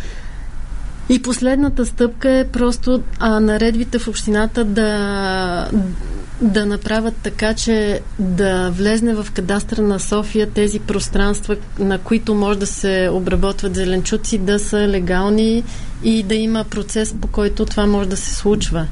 И 1.10 1.22
последната 1.22 1.86
стъпка 1.86 2.30
е 2.30 2.48
просто 2.48 3.02
а, 3.20 3.40
наредбите 3.40 4.00
в 4.00 4.08
общината 4.08 4.66
да, 4.66 5.70
да 6.42 6.66
направят 6.66 7.14
така, 7.24 7.54
че 7.54 8.02
да 8.20 8.70
влезне 8.72 9.16
в 9.16 9.28
кадастъра 9.34 9.82
на 9.82 10.00
София 10.00 10.50
тези 10.50 10.80
пространства, 10.80 11.56
на 11.80 11.98
които 11.98 12.36
може 12.36 12.60
да 12.60 12.68
се 12.68 13.10
обработват 13.12 13.76
зеленчуци, 13.76 14.38
да 14.38 14.60
са 14.60 14.78
легални 14.78 15.64
и 16.04 16.24
да 16.24 16.36
има 16.36 16.64
процес, 16.64 17.16
по 17.22 17.28
който 17.28 17.66
това 17.66 17.86
може 17.86 18.10
да 18.10 18.18
се 18.18 18.36
случва. 18.36 18.88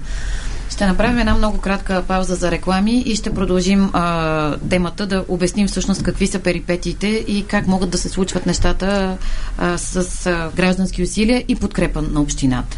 Ще 0.70 0.88
направим 0.88 1.20
една 1.20 1.36
много 1.36 1.58
кратка 1.58 2.04
пауза 2.08 2.36
за 2.36 2.52
реклами 2.52 3.04
и 3.06 3.16
ще 3.16 3.34
продължим 3.34 3.90
а, 3.94 4.58
темата 4.70 5.06
да 5.06 5.26
обясним 5.28 5.68
всъщност 5.68 6.04
какви 6.04 6.28
са 6.28 6.40
перипетиите 6.40 7.08
и 7.08 7.46
как 7.48 7.68
могат 7.68 7.90
да 7.90 7.98
се 7.98 8.10
случват 8.10 8.46
нещата 8.46 9.18
а, 9.58 9.78
с 9.78 10.26
а, 10.26 10.52
граждански 10.56 11.04
усилия 11.04 11.44
и 11.48 11.56
подкрепа 11.56 12.02
на 12.02 12.22
общината. 12.22 12.78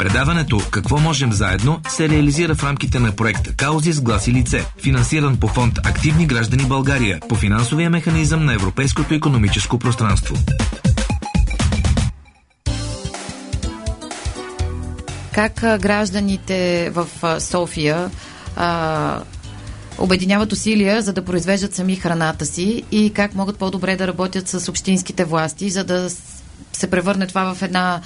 Предаването 0.00 0.60
«Какво 0.70 0.98
можем 0.98 1.32
заедно» 1.32 1.80
се 1.88 2.08
реализира 2.08 2.54
в 2.54 2.64
рамките 2.64 2.98
на 2.98 3.16
проект 3.16 3.56
«Каузи 3.56 3.92
с 3.92 4.00
глас 4.00 4.26
и 4.26 4.32
лице», 4.32 4.64
финансиран 4.82 5.36
по 5.36 5.48
фонд 5.48 5.78
«Активни 5.84 6.26
граждани 6.26 6.64
България» 6.64 7.20
по 7.28 7.34
финансовия 7.34 7.90
механизъм 7.90 8.44
на 8.44 8.54
Европейското 8.54 9.14
економическо 9.14 9.78
пространство. 9.78 10.34
Как 15.34 15.54
гражданите 15.80 16.90
в 16.90 17.06
София 17.40 18.10
а, 18.56 19.22
обединяват 19.98 20.52
усилия, 20.52 21.02
за 21.02 21.12
да 21.12 21.24
произвеждат 21.24 21.74
сами 21.74 21.96
храната 21.96 22.46
си 22.46 22.82
и 22.90 23.12
как 23.12 23.34
могат 23.34 23.58
по-добре 23.58 23.96
да 23.96 24.06
работят 24.08 24.48
с 24.48 24.68
общинските 24.68 25.24
власти, 25.24 25.70
за 25.70 25.84
да 25.84 26.10
се 26.72 26.90
превърне 26.90 27.26
това 27.26 27.54
в 27.54 27.62
една 27.62 28.00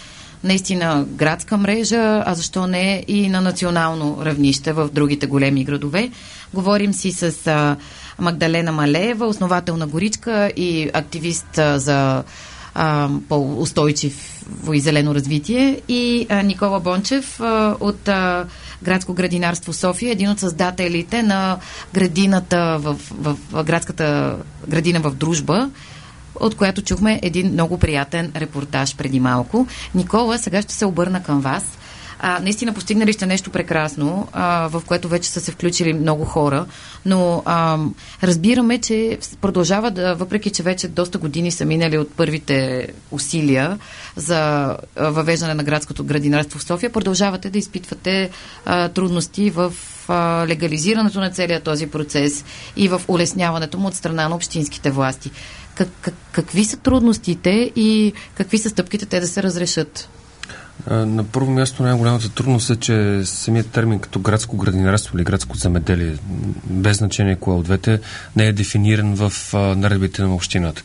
наистина 0.44 1.04
градска 1.08 1.56
мрежа, 1.56 2.22
а 2.26 2.34
защо 2.34 2.66
не 2.66 3.04
и 3.08 3.28
на 3.28 3.40
национално 3.40 4.18
равнище 4.24 4.72
в 4.72 4.88
другите 4.92 5.26
големи 5.26 5.64
градове. 5.64 6.10
Говорим 6.54 6.92
си 6.92 7.12
с 7.12 7.46
а, 7.46 7.76
Магдалена 8.18 8.72
Малеева, 8.72 9.26
основател 9.26 9.76
на 9.76 9.86
Горичка 9.86 10.52
и 10.56 10.90
активист 10.94 11.58
а, 11.58 11.78
за 11.78 12.24
по-устойчиво 13.28 14.72
и 14.72 14.80
зелено 14.80 15.14
развитие 15.14 15.80
и 15.88 16.26
а, 16.30 16.42
Никола 16.42 16.80
Бончев 16.80 17.40
а, 17.40 17.76
от 17.80 18.08
а, 18.08 18.44
градско 18.82 19.14
градинарство 19.14 19.72
София, 19.72 20.12
един 20.12 20.30
от 20.30 20.38
създателите 20.38 21.22
на 21.22 21.58
градината 21.94 22.78
в, 22.80 22.96
в, 23.10 23.36
в 23.52 23.64
градската 23.64 24.36
градина 24.68 25.00
в 25.00 25.10
Дружба, 25.10 25.70
от 26.40 26.54
която 26.54 26.82
чухме 26.82 27.20
един 27.22 27.52
много 27.52 27.78
приятен 27.78 28.32
репортаж 28.36 28.96
преди 28.96 29.20
малко. 29.20 29.66
Никола, 29.94 30.38
сега 30.38 30.62
ще 30.62 30.74
се 30.74 30.86
обърна 30.86 31.22
към 31.22 31.40
вас. 31.40 31.78
А, 32.26 32.38
наистина 32.40 32.72
постигнали 32.72 33.12
сте 33.12 33.26
нещо 33.26 33.50
прекрасно, 33.50 34.28
а, 34.32 34.68
в 34.68 34.82
което 34.86 35.08
вече 35.08 35.30
са 35.30 35.40
се 35.40 35.52
включили 35.52 35.92
много 35.92 36.24
хора, 36.24 36.66
но 37.06 37.42
а, 37.44 37.78
разбираме, 38.22 38.78
че 38.78 39.18
продължава 39.40 39.90
да, 39.90 40.14
въпреки 40.14 40.50
че 40.50 40.62
вече 40.62 40.88
доста 40.88 41.18
години 41.18 41.50
са 41.50 41.64
минали 41.64 41.98
от 41.98 42.14
първите 42.16 42.88
усилия 43.10 43.78
за 44.16 44.76
въвеждане 44.96 45.54
на 45.54 45.64
градското 45.64 46.04
градинарство 46.04 46.58
в 46.58 46.64
София, 46.64 46.92
продължавате 46.92 47.50
да 47.50 47.58
изпитвате 47.58 48.30
а, 48.64 48.88
трудности 48.88 49.50
в 49.50 49.72
а, 50.08 50.46
легализирането 50.46 51.20
на 51.20 51.30
целият 51.30 51.62
този 51.62 51.86
процес 51.86 52.44
и 52.76 52.88
в 52.88 53.02
улесняването 53.08 53.78
му 53.78 53.88
от 53.88 53.94
страна 53.94 54.28
на 54.28 54.36
общинските 54.36 54.90
власти. 54.90 55.30
Как, 55.74 55.88
как, 56.00 56.14
какви 56.32 56.64
са 56.64 56.76
трудностите 56.76 57.72
и 57.76 58.12
какви 58.34 58.58
са 58.58 58.70
стъпките 58.70 59.06
те 59.06 59.20
да 59.20 59.26
се 59.26 59.42
разрешат? 59.42 60.08
На 60.90 61.24
първо 61.24 61.50
място 61.50 61.82
най-голямата 61.82 62.28
трудност 62.28 62.70
е, 62.70 62.76
че 62.76 63.20
самият 63.24 63.70
термин 63.70 63.98
като 63.98 64.18
градско 64.18 64.56
градинарство 64.56 65.16
или 65.16 65.24
градско 65.24 65.56
замеделие, 65.56 66.16
без 66.64 66.96
значение 66.96 67.36
кое 67.36 67.54
от 67.54 67.64
двете, 67.64 68.00
не 68.36 68.46
е 68.46 68.52
дефиниран 68.52 69.14
в 69.14 69.32
наредбите 69.54 70.22
на 70.22 70.34
общината. 70.34 70.82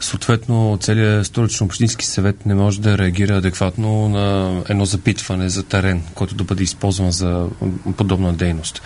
Съответно, 0.00 0.78
целият 0.80 1.26
столично 1.26 1.66
общински 1.66 2.06
съвет 2.06 2.46
не 2.46 2.54
може 2.54 2.80
да 2.80 2.98
реагира 2.98 3.36
адекватно 3.36 4.08
на 4.08 4.56
едно 4.68 4.84
запитване 4.84 5.48
за 5.48 5.62
терен, 5.62 6.02
който 6.14 6.34
да 6.34 6.44
бъде 6.44 6.62
използван 6.62 7.10
за 7.10 7.48
подобна 7.96 8.32
дейност. 8.32 8.82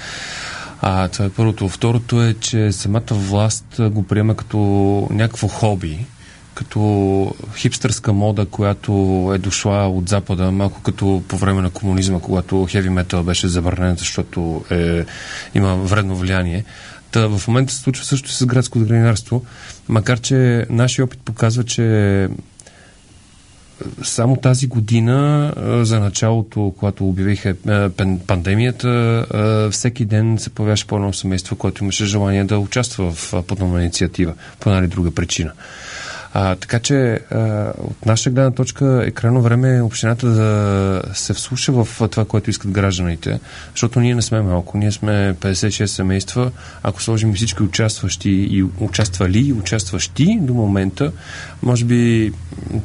А, 0.81 1.09
това 1.09 1.25
е 1.25 1.31
първото. 1.31 1.69
Второто 1.69 2.23
е, 2.23 2.35
че 2.35 2.73
самата 2.73 3.11
власт 3.11 3.67
го 3.81 4.03
приема 4.03 4.37
като 4.37 4.59
някакво 5.11 5.49
хоби, 5.49 6.07
като 6.55 7.35
хипстърска 7.57 8.13
мода, 8.13 8.47
която 8.47 8.93
е 9.35 9.39
дошла 9.39 9.89
от 9.89 10.09
Запада, 10.09 10.53
малко 10.53 10.81
като 10.83 11.23
по 11.29 11.37
време 11.37 11.63
на 11.63 11.71
комунизма, 11.71 12.21
когато 12.21 12.67
хеви 12.67 12.89
метал 12.89 13.23
беше 13.23 13.49
забранен, 13.49 13.97
защото 13.97 14.65
е, 14.71 15.05
има 15.55 15.77
вредно 15.77 16.17
влияние. 16.17 16.65
Та 17.11 17.27
в 17.27 17.49
момента 17.49 17.73
се 17.73 17.81
случва 17.81 18.05
също 18.05 18.33
с 18.33 18.47
градско 18.47 18.79
градинарство, 18.79 19.45
макар 19.89 20.21
че 20.21 20.67
нашия 20.71 21.05
опит 21.05 21.21
показва, 21.25 21.65
че 21.65 22.29
само 24.03 24.37
тази 24.37 24.66
година, 24.66 25.53
за 25.83 26.01
началото, 26.01 26.75
когато 26.79 27.09
обявиха 27.09 27.55
пандемията, 28.27 29.27
всеки 29.73 30.05
ден 30.05 30.38
се 30.38 30.51
появяваше 30.51 30.87
по 30.87 30.97
едно 30.97 31.12
семейство, 31.12 31.57
което 31.57 31.85
имаше 31.85 32.05
желание 32.07 32.44
да 32.44 32.59
участва 32.59 33.12
в 33.12 33.42
подобна 33.47 33.81
инициатива, 33.81 34.35
по 34.61 34.70
една 34.70 34.81
или 34.81 34.88
друга 34.88 35.11
причина. 35.11 35.53
А, 36.37 36.57
така 36.57 36.79
че 36.79 37.20
а, 37.31 37.73
от 37.79 38.07
наша 38.07 38.31
гледна 38.31 38.51
точка 38.51 39.05
е 39.07 39.11
крайно 39.11 39.42
време 39.42 39.83
общината 39.83 40.27
да 40.27 41.03
се 41.14 41.35
вслуша 41.35 41.73
в 41.73 42.09
това, 42.09 42.25
което 42.25 42.51
искат 42.51 42.70
гражданите, 42.70 43.40
защото 43.73 44.01
ние 44.01 44.14
не 44.14 44.23
сме 44.23 44.42
малко. 44.42 44.79
Ние 44.79 44.92
сме 44.92 45.35
56 45.40 45.87
семейства. 45.87 46.51
Ако 46.83 47.03
сложим 47.03 47.35
всички 47.35 47.62
участващи 47.62 48.31
и 48.31 48.64
участвали 48.81 49.53
участващи 49.53 50.38
до 50.40 50.55
момента, 50.55 51.12
може 51.62 51.85
би 51.85 52.33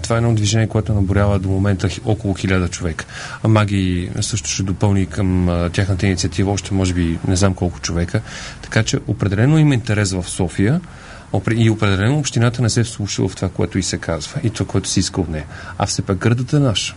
това 0.01 0.15
е 0.15 0.19
едно 0.19 0.33
движение, 0.33 0.67
което 0.67 0.93
наборява 0.93 1.39
до 1.39 1.49
момента 1.49 1.89
около 2.05 2.33
1000 2.33 2.69
човека. 2.69 3.05
А 3.43 3.47
Маги 3.47 4.09
също 4.21 4.49
ще 4.49 4.63
допълни 4.63 5.05
към 5.05 5.49
а, 5.49 5.69
тяхната 5.69 6.05
инициатива 6.05 6.51
още 6.51 6.73
може 6.73 6.93
би 6.93 7.19
не 7.27 7.35
знам 7.35 7.53
колко 7.53 7.79
човека. 7.79 8.21
Така 8.61 8.83
че 8.83 8.99
определено 9.07 9.57
има 9.57 9.73
интерес 9.73 10.11
в 10.11 10.23
София. 10.23 10.81
И 11.51 11.69
определено 11.69 12.19
общината 12.19 12.61
не 12.61 12.69
се 12.69 12.83
вслуша 12.83 13.27
в 13.27 13.35
това, 13.35 13.49
което 13.49 13.77
и 13.77 13.83
се 13.83 13.97
казва 13.97 14.39
и 14.43 14.49
това, 14.49 14.65
което 14.65 14.89
си 14.89 14.99
иска 14.99 15.21
от 15.21 15.29
нея. 15.29 15.45
А 15.77 15.85
все 15.85 16.01
пак 16.01 16.17
градът 16.17 16.53
е 16.53 16.59
наш. 16.59 16.95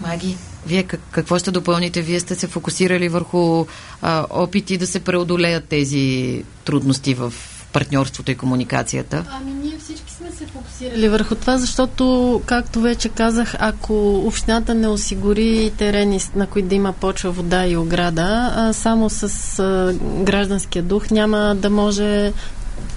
Маги, 0.00 0.36
вие 0.66 0.82
как, 0.82 1.00
какво 1.10 1.38
ще 1.38 1.50
допълните? 1.50 2.02
Вие 2.02 2.20
сте 2.20 2.34
се 2.34 2.46
фокусирали 2.46 3.08
върху 3.08 3.66
а, 4.02 4.26
опити 4.30 4.78
да 4.78 4.86
се 4.86 5.00
преодолеят 5.00 5.64
тези 5.64 6.44
трудности 6.64 7.14
в 7.14 7.32
партньорството 7.72 8.30
и 8.30 8.34
комуникацията? 8.34 9.24
Ами 9.30 9.52
ние 9.52 9.78
всички 9.78 10.12
сме 10.12 10.30
се 10.30 10.46
фокусирали 10.46 11.08
върху 11.08 11.34
това, 11.34 11.58
защото, 11.58 12.42
както 12.46 12.80
вече 12.80 13.08
казах, 13.08 13.54
ако 13.58 14.18
общината 14.26 14.74
не 14.74 14.88
осигури 14.88 15.72
терени, 15.76 16.20
на 16.34 16.46
които 16.46 16.68
да 16.68 16.74
има 16.74 16.92
почва, 16.92 17.30
вода 17.30 17.66
и 17.66 17.76
ограда, 17.76 18.52
а 18.56 18.72
само 18.72 19.10
с 19.10 19.22
а, 19.58 19.94
гражданския 20.24 20.82
дух 20.82 21.10
няма 21.10 21.54
да 21.54 21.70
може 21.70 22.32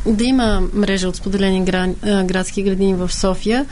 да 0.06 0.24
има 0.24 0.62
мрежа 0.74 1.10
от 1.10 1.16
споделени 1.16 1.66
градски 2.26 2.64
градини 2.64 2.94
в 2.94 3.14
София. 3.14 3.66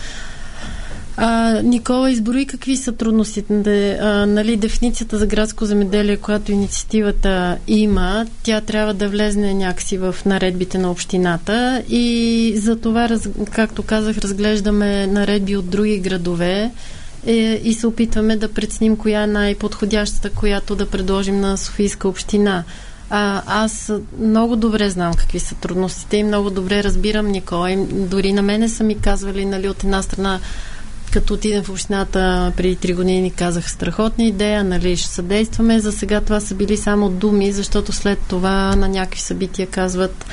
А, 1.17 1.61
Никола 1.61 2.11
изброи 2.11 2.45
какви 2.45 2.77
са 2.77 2.91
трудностите. 2.91 3.97
А, 4.01 4.25
нали, 4.25 4.57
дефиницията 4.57 5.17
за 5.17 5.27
градско 5.27 5.65
земеделие, 5.65 6.17
която 6.17 6.51
инициативата 6.51 7.57
има, 7.67 8.25
тя 8.43 8.61
трябва 8.61 8.93
да 8.93 9.09
влезне 9.09 9.53
някакси 9.53 9.97
в 9.97 10.15
наредбите 10.25 10.77
на 10.77 10.91
общината 10.91 11.83
и 11.89 12.53
за 12.57 12.75
това, 12.75 13.09
както 13.51 13.83
казах, 13.83 14.17
разглеждаме 14.17 15.07
наредби 15.07 15.57
от 15.57 15.69
други 15.69 15.99
градове 15.99 16.71
е, 17.25 17.61
и 17.63 17.73
се 17.73 17.87
опитваме 17.87 18.35
да 18.35 18.53
преценим 18.53 18.97
коя 18.97 19.23
е 19.23 19.27
най-подходящата, 19.27 20.29
която 20.29 20.75
да 20.75 20.89
предложим 20.89 21.39
на 21.39 21.57
Софийска 21.57 22.07
община. 22.07 22.63
А, 23.13 23.41
аз 23.63 23.91
много 24.19 24.55
добре 24.55 24.89
знам 24.89 25.13
какви 25.13 25.39
са 25.39 25.55
трудностите 25.55 26.17
и 26.17 26.23
много 26.23 26.49
добре 26.49 26.83
разбирам 26.83 27.27
Никола. 27.27 27.75
Дори 27.91 28.33
на 28.33 28.41
мене 28.41 28.69
са 28.69 28.83
ми 28.83 28.99
казвали, 28.99 29.45
нали, 29.45 29.69
от 29.69 29.83
една 29.83 30.01
страна, 30.01 30.39
като 31.11 31.33
отидем 31.33 31.63
в 31.63 31.69
общината 31.69 32.51
преди 32.57 32.75
три 32.75 32.93
години, 32.93 33.31
казах 33.31 33.71
страхотна 33.71 34.23
идея, 34.23 34.63
нали, 34.63 34.97
ще 34.97 35.07
съдействаме. 35.07 35.79
За 35.79 35.91
сега 35.91 36.21
това 36.21 36.39
са 36.39 36.55
били 36.55 36.77
само 36.77 37.09
думи, 37.09 37.51
защото 37.51 37.91
след 37.91 38.19
това 38.29 38.75
на 38.75 38.87
някакви 38.87 39.21
събития 39.21 39.67
казват 39.67 40.25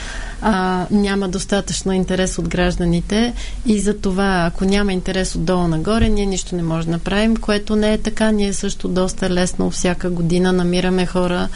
а, 0.42 0.86
няма 0.90 1.28
достатъчно 1.28 1.92
интерес 1.92 2.38
от 2.38 2.48
гражданите 2.48 3.32
и 3.66 3.80
за 3.80 3.98
това, 3.98 4.44
ако 4.46 4.64
няма 4.64 4.92
интерес 4.92 5.34
отдолу 5.34 5.68
нагоре, 5.68 6.08
ние 6.08 6.26
нищо 6.26 6.56
не 6.56 6.62
можем 6.62 6.90
да 6.90 6.96
направим, 6.96 7.36
което 7.36 7.76
не 7.76 7.92
е 7.92 7.98
така. 7.98 8.30
Ние 8.30 8.52
също 8.52 8.88
доста 8.88 9.30
лесно 9.30 9.70
всяка 9.70 10.10
година 10.10 10.52
намираме 10.52 11.06
хора, 11.06 11.48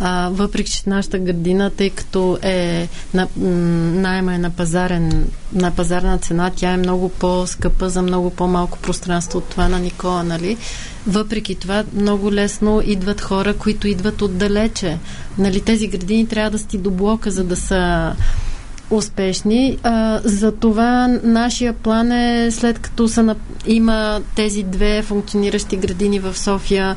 а, 0.00 0.28
въпреки 0.32 0.72
че 0.72 0.82
нашата 0.86 1.18
градина, 1.18 1.70
тъй 1.70 1.90
като 1.90 2.38
е 2.42 2.88
на, 3.14 3.28
м, 3.36 3.48
найема 4.00 4.34
е 4.34 4.38
на, 4.38 4.50
пазарен, 4.50 5.26
на 5.52 5.70
пазарна 5.70 6.18
цена, 6.18 6.50
тя 6.56 6.70
е 6.70 6.76
много 6.76 7.08
по-скъпа 7.08 7.88
за 7.88 8.02
много 8.02 8.30
по-малко 8.30 8.78
пространство 8.78 9.38
от 9.38 9.44
това 9.44 9.68
на 9.68 9.78
Никола, 9.78 10.22
нали? 10.22 10.56
Въпреки 11.06 11.54
това, 11.54 11.84
много 11.94 12.32
лесно 12.32 12.82
идват 12.84 13.20
хора, 13.20 13.54
които 13.54 13.88
идват 13.88 14.22
отдалече. 14.22 14.98
Нали, 15.38 15.60
тези 15.60 15.88
градини 15.88 16.26
трябва 16.26 16.50
да 16.50 16.58
сти 16.58 16.78
до 16.78 16.90
блока, 16.90 17.30
за 17.30 17.44
да 17.44 17.56
са 17.56 18.12
успешни. 18.90 19.78
А, 19.82 20.20
за 20.24 20.52
това 20.52 21.08
нашия 21.22 21.72
план 21.72 22.12
е, 22.12 22.50
след 22.50 22.78
като 22.78 23.08
са 23.08 23.22
на, 23.22 23.36
има 23.66 24.20
тези 24.34 24.62
две 24.62 25.02
функциониращи 25.02 25.76
градини 25.76 26.18
в 26.18 26.38
София, 26.38 26.96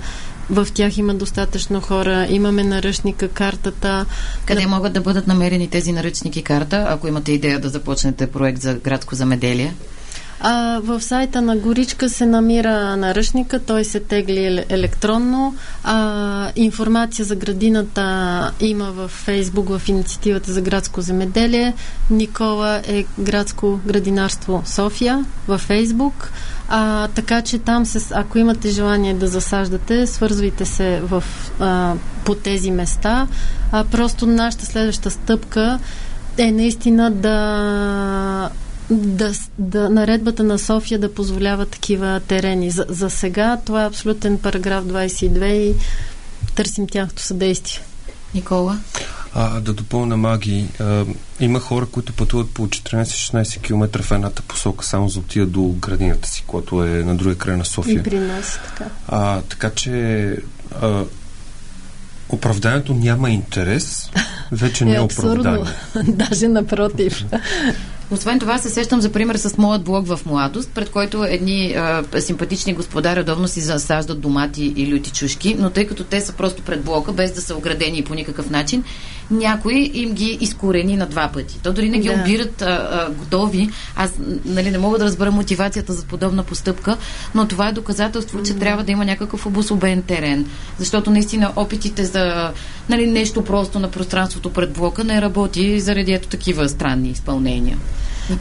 в 0.50 0.68
тях 0.74 0.98
има 0.98 1.14
достатъчно 1.14 1.82
хора, 1.82 2.28
имаме 2.30 2.64
наръчника, 2.64 3.28
картата. 3.28 4.06
Къде 4.46 4.62
на... 4.62 4.68
могат 4.68 4.94
да 4.94 5.02
бъдат 5.02 5.28
намерени 5.28 5.68
тези 5.68 5.92
наръчники 5.92 6.44
карта, 6.44 6.86
ако 6.90 7.08
имате 7.08 7.32
идея 7.32 7.60
да 7.60 7.70
започнете 7.70 8.28
проект 8.28 8.62
за 8.62 8.74
градско 8.74 9.16
замеделие? 9.16 9.74
А, 10.42 10.80
в 10.84 11.02
сайта 11.02 11.42
на 11.42 11.58
Горичка 11.58 12.10
се 12.10 12.26
намира 12.26 12.98
наръчника, 12.98 13.60
той 13.60 13.84
се 13.86 14.00
тегли 14.00 14.66
електронно. 14.70 15.56
А, 15.84 16.52
информация 16.56 17.26
за 17.26 17.36
градината 17.36 18.52
има 18.60 18.92
в 18.92 19.08
Фейсбук, 19.08 19.70
в 19.70 19.82
инициативата 19.88 20.54
за 20.54 20.62
градско 20.62 21.02
земеделие. 21.02 21.74
Никола 22.10 22.82
е 22.88 23.06
градско 23.20 23.80
градинарство 23.86 24.64
София 24.66 25.26
в 25.48 25.58
Фейсбук. 25.58 26.32
А, 26.70 27.08
така 27.08 27.42
че 27.42 27.60
там, 27.60 27.86
се, 27.86 28.14
ако 28.14 28.38
имате 28.38 28.70
желание 28.70 29.14
да 29.14 29.28
засаждате, 29.28 30.08
свързвайте 30.08 30.66
се 30.66 31.02
в, 31.04 31.24
а, 31.60 31.94
по 32.26 32.36
тези 32.36 32.72
места. 32.72 33.28
А, 33.72 33.84
просто 33.84 34.26
нашата 34.26 34.66
следваща 34.66 35.12
стъпка 35.12 35.80
е 36.38 36.52
наистина 36.52 37.12
да 37.12 38.50
да, 38.90 39.34
да 39.58 39.90
наредбата 39.90 40.44
на 40.44 40.60
София 40.60 41.00
да 41.00 41.14
позволява 41.14 41.66
такива 41.66 42.22
терени. 42.28 42.72
За, 42.72 42.86
за 42.90 43.10
сега 43.10 43.58
това 43.66 43.84
е 43.84 43.88
абсолютен 43.88 44.38
параграф 44.38 44.86
22 44.86 45.46
и 45.46 45.76
търсим 46.56 46.88
тяхното 46.88 47.22
съдействие. 47.22 47.84
Никола? 48.34 48.80
А, 49.34 49.60
да 49.60 49.74
допълна 49.74 50.18
маги. 50.18 50.68
А, 50.80 51.06
има 51.40 51.60
хора, 51.60 51.86
които 51.86 52.14
пътуват 52.14 52.50
по 52.50 52.68
14-16 52.68 53.62
км 53.62 54.02
в 54.04 54.12
едната 54.12 54.42
посока, 54.42 54.86
само 54.86 55.10
за 55.10 55.20
отида 55.20 55.46
до 55.46 55.62
градината 55.62 56.30
си, 56.30 56.44
която 56.48 56.84
е 56.84 56.88
на 56.88 57.16
другия 57.16 57.38
край 57.38 57.58
на 57.58 57.66
София. 57.66 58.00
И 58.00 58.04
при 58.04 58.20
нас 58.20 58.60
така. 58.66 58.90
А, 59.08 59.42
така 59.42 59.70
че 59.70 60.36
а, 60.82 61.04
оправданието 62.30 62.94
няма 62.94 63.30
интерес, 63.30 64.10
вече 64.52 64.86
не 64.86 64.92
е, 64.92 64.96
е 64.98 65.00
оправдание. 65.00 65.66
Даже 66.08 66.48
напротив. 66.48 67.26
Освен 68.12 68.40
това 68.40 68.58
се 68.58 68.70
сещам 68.70 69.02
за 69.02 69.12
пример 69.12 69.36
с 69.36 69.58
моят 69.58 69.84
блог 69.84 70.08
в 70.08 70.20
младост, 70.26 70.72
пред 70.76 70.90
който 70.90 71.24
едни 71.24 71.74
а, 71.74 72.04
симпатични 72.20 72.74
господа 72.74 73.16
редовно 73.16 73.48
си 73.48 73.62
засаждат 73.62 74.22
домати 74.22 74.74
и 74.76 74.94
люти 74.94 75.12
чушки, 75.12 75.56
но 75.60 75.70
тъй 75.70 75.88
като 75.88 76.04
те 76.04 76.22
са 76.22 76.34
просто 76.34 76.62
пред 76.62 76.84
блока, 76.84 77.14
без 77.14 77.32
да 77.34 77.42
са 77.42 77.56
оградени 77.56 78.04
по 78.04 78.14
никакъв 78.14 78.50
начин, 78.50 78.84
някой 79.32 79.92
им 79.94 80.14
ги 80.14 80.38
изкорени 80.42 80.96
на 80.96 81.06
два 81.06 81.28
пъти. 81.28 81.60
То 81.64 81.74
дори 81.74 81.90
не 81.90 82.00
ги 82.00 82.08
да. 82.08 82.14
обират 82.14 82.62
а, 82.62 82.66
а, 82.66 83.12
готови. 83.12 83.70
Аз 83.96 84.14
нали, 84.46 84.72
не 84.72 84.78
мога 84.78 84.98
да 84.98 85.06
разбера 85.06 85.32
мотивацията 85.32 85.94
за 85.94 86.06
подобна 86.06 86.44
постъпка, 86.44 86.98
но 87.36 87.48
това 87.48 87.68
е 87.68 87.72
доказателство, 87.72 88.44
че 88.44 88.54
mm. 88.54 88.60
трябва 88.60 88.84
да 88.84 88.92
има 88.92 89.06
някакъв 89.06 89.46
обособен 89.46 90.02
терен. 90.02 90.46
Защото 90.78 91.12
наистина 91.12 91.52
опитите 91.56 92.06
за 92.06 92.52
нали, 92.90 93.08
нещо 93.08 93.44
просто 93.44 93.80
на 93.80 93.92
пространството 93.92 94.54
пред 94.54 94.72
блока 94.72 95.04
не 95.04 95.22
работи 95.22 95.80
заради 95.80 96.14
ето 96.14 96.28
такива 96.28 96.70
странни 96.70 97.10
изпълнения. 97.10 97.78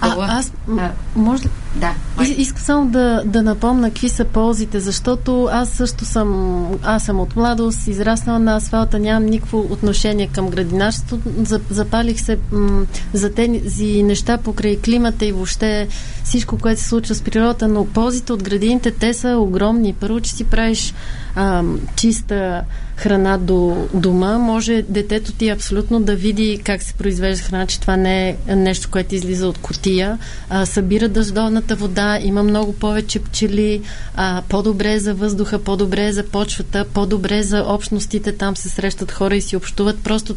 А, 0.00 0.38
аз, 0.38 0.52
а, 0.78 0.90
може 1.16 1.44
ли? 1.44 1.48
Да. 1.80 1.94
Is, 2.18 2.36
искам 2.36 2.62
само 2.62 2.90
да, 2.90 3.22
да 3.24 3.42
напомна 3.42 3.90
какви 3.90 4.08
са 4.08 4.24
ползите, 4.24 4.80
защото 4.80 5.48
аз 5.52 5.68
също 5.68 6.04
съм, 6.04 6.66
аз 6.82 7.04
съм 7.04 7.20
от 7.20 7.36
младост, 7.36 7.86
израснала 7.86 8.38
на 8.38 8.56
асфалта, 8.56 8.98
нямам 8.98 9.26
никакво 9.26 9.58
отношение 9.58 10.26
към 10.26 10.48
градинарството. 10.50 11.30
Запалих 11.70 12.20
се 12.20 12.38
м- 12.52 12.86
за 13.12 13.32
тези 13.32 14.02
неща 14.02 14.38
покрай 14.38 14.80
климата 14.80 15.26
и 15.26 15.32
въобще 15.32 15.88
всичко, 16.24 16.58
което 16.58 16.80
се 16.80 16.88
случва 16.88 17.14
с 17.14 17.22
природата, 17.22 17.68
но 17.68 17.86
ползите 17.86 18.32
от 18.32 18.42
градините, 18.42 18.90
те 18.90 19.14
са 19.14 19.28
огромни. 19.28 19.92
Първо, 19.92 20.20
че 20.20 20.32
си 20.32 20.44
правиш 20.44 20.94
а, 21.36 21.62
чиста 21.96 22.62
храна 22.98 23.38
до 23.38 23.88
дома, 23.94 24.38
може 24.38 24.84
детето 24.88 25.32
ти 25.32 25.48
абсолютно 25.48 26.00
да 26.00 26.16
види 26.16 26.60
как 26.64 26.82
се 26.82 26.94
произвежда 26.94 27.42
храна, 27.42 27.66
че 27.66 27.80
това 27.80 27.96
не 27.96 28.36
е 28.46 28.56
нещо, 28.56 28.88
което 28.90 29.14
излиза 29.14 29.48
от 29.48 29.58
котия. 29.58 30.18
А, 30.50 30.66
събира 30.66 31.08
дъждовната 31.08 31.67
вода, 31.76 32.18
има 32.22 32.42
много 32.42 32.72
повече 32.72 33.22
пчели, 33.22 33.82
а, 34.14 34.42
по-добре 34.48 34.92
е 34.92 34.98
за 34.98 35.14
въздуха, 35.14 35.58
по-добре 35.58 36.04
е 36.04 36.12
за 36.12 36.24
почвата, 36.24 36.84
по-добре 36.84 37.36
е 37.36 37.42
за 37.42 37.64
общностите, 37.66 38.32
там 38.32 38.56
се 38.56 38.68
срещат 38.68 39.12
хора 39.12 39.36
и 39.36 39.40
си 39.40 39.56
общуват. 39.56 39.98
Просто 40.04 40.36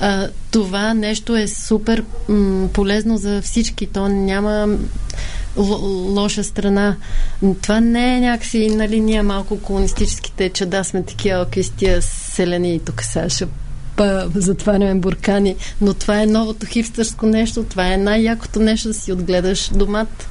а, 0.00 0.28
това 0.50 0.94
нещо 0.94 1.36
е 1.36 1.46
супер 1.48 2.04
м- 2.28 2.68
полезно 2.72 3.16
за 3.16 3.42
всички. 3.42 3.86
То 3.86 4.08
няма 4.08 4.78
лоша 5.56 6.44
страна. 6.44 6.96
Това 7.62 7.80
не 7.80 8.16
е 8.16 8.20
някакси 8.20 8.68
нали, 8.68 9.22
малко 9.22 9.60
колонистическите 9.60 10.48
чада 10.48 10.84
сме 10.84 11.02
такива, 11.02 11.42
окей, 11.42 11.62
с 11.62 11.70
тия 11.70 12.02
селени 12.02 12.74
и 12.74 12.78
тук 12.78 13.02
сега 13.02 13.28
ще 13.28 13.46
затваряме 14.34 14.94
буркани, 14.94 15.56
но 15.80 15.94
това 15.94 16.22
е 16.22 16.26
новото 16.26 16.66
хипстърско 16.66 17.26
нещо, 17.26 17.64
това 17.64 17.92
е 17.92 17.96
най-якото 17.96 18.60
нещо 18.60 18.88
да 18.88 18.94
си 18.94 19.12
отгледаш 19.12 19.70
домат. 19.74 20.28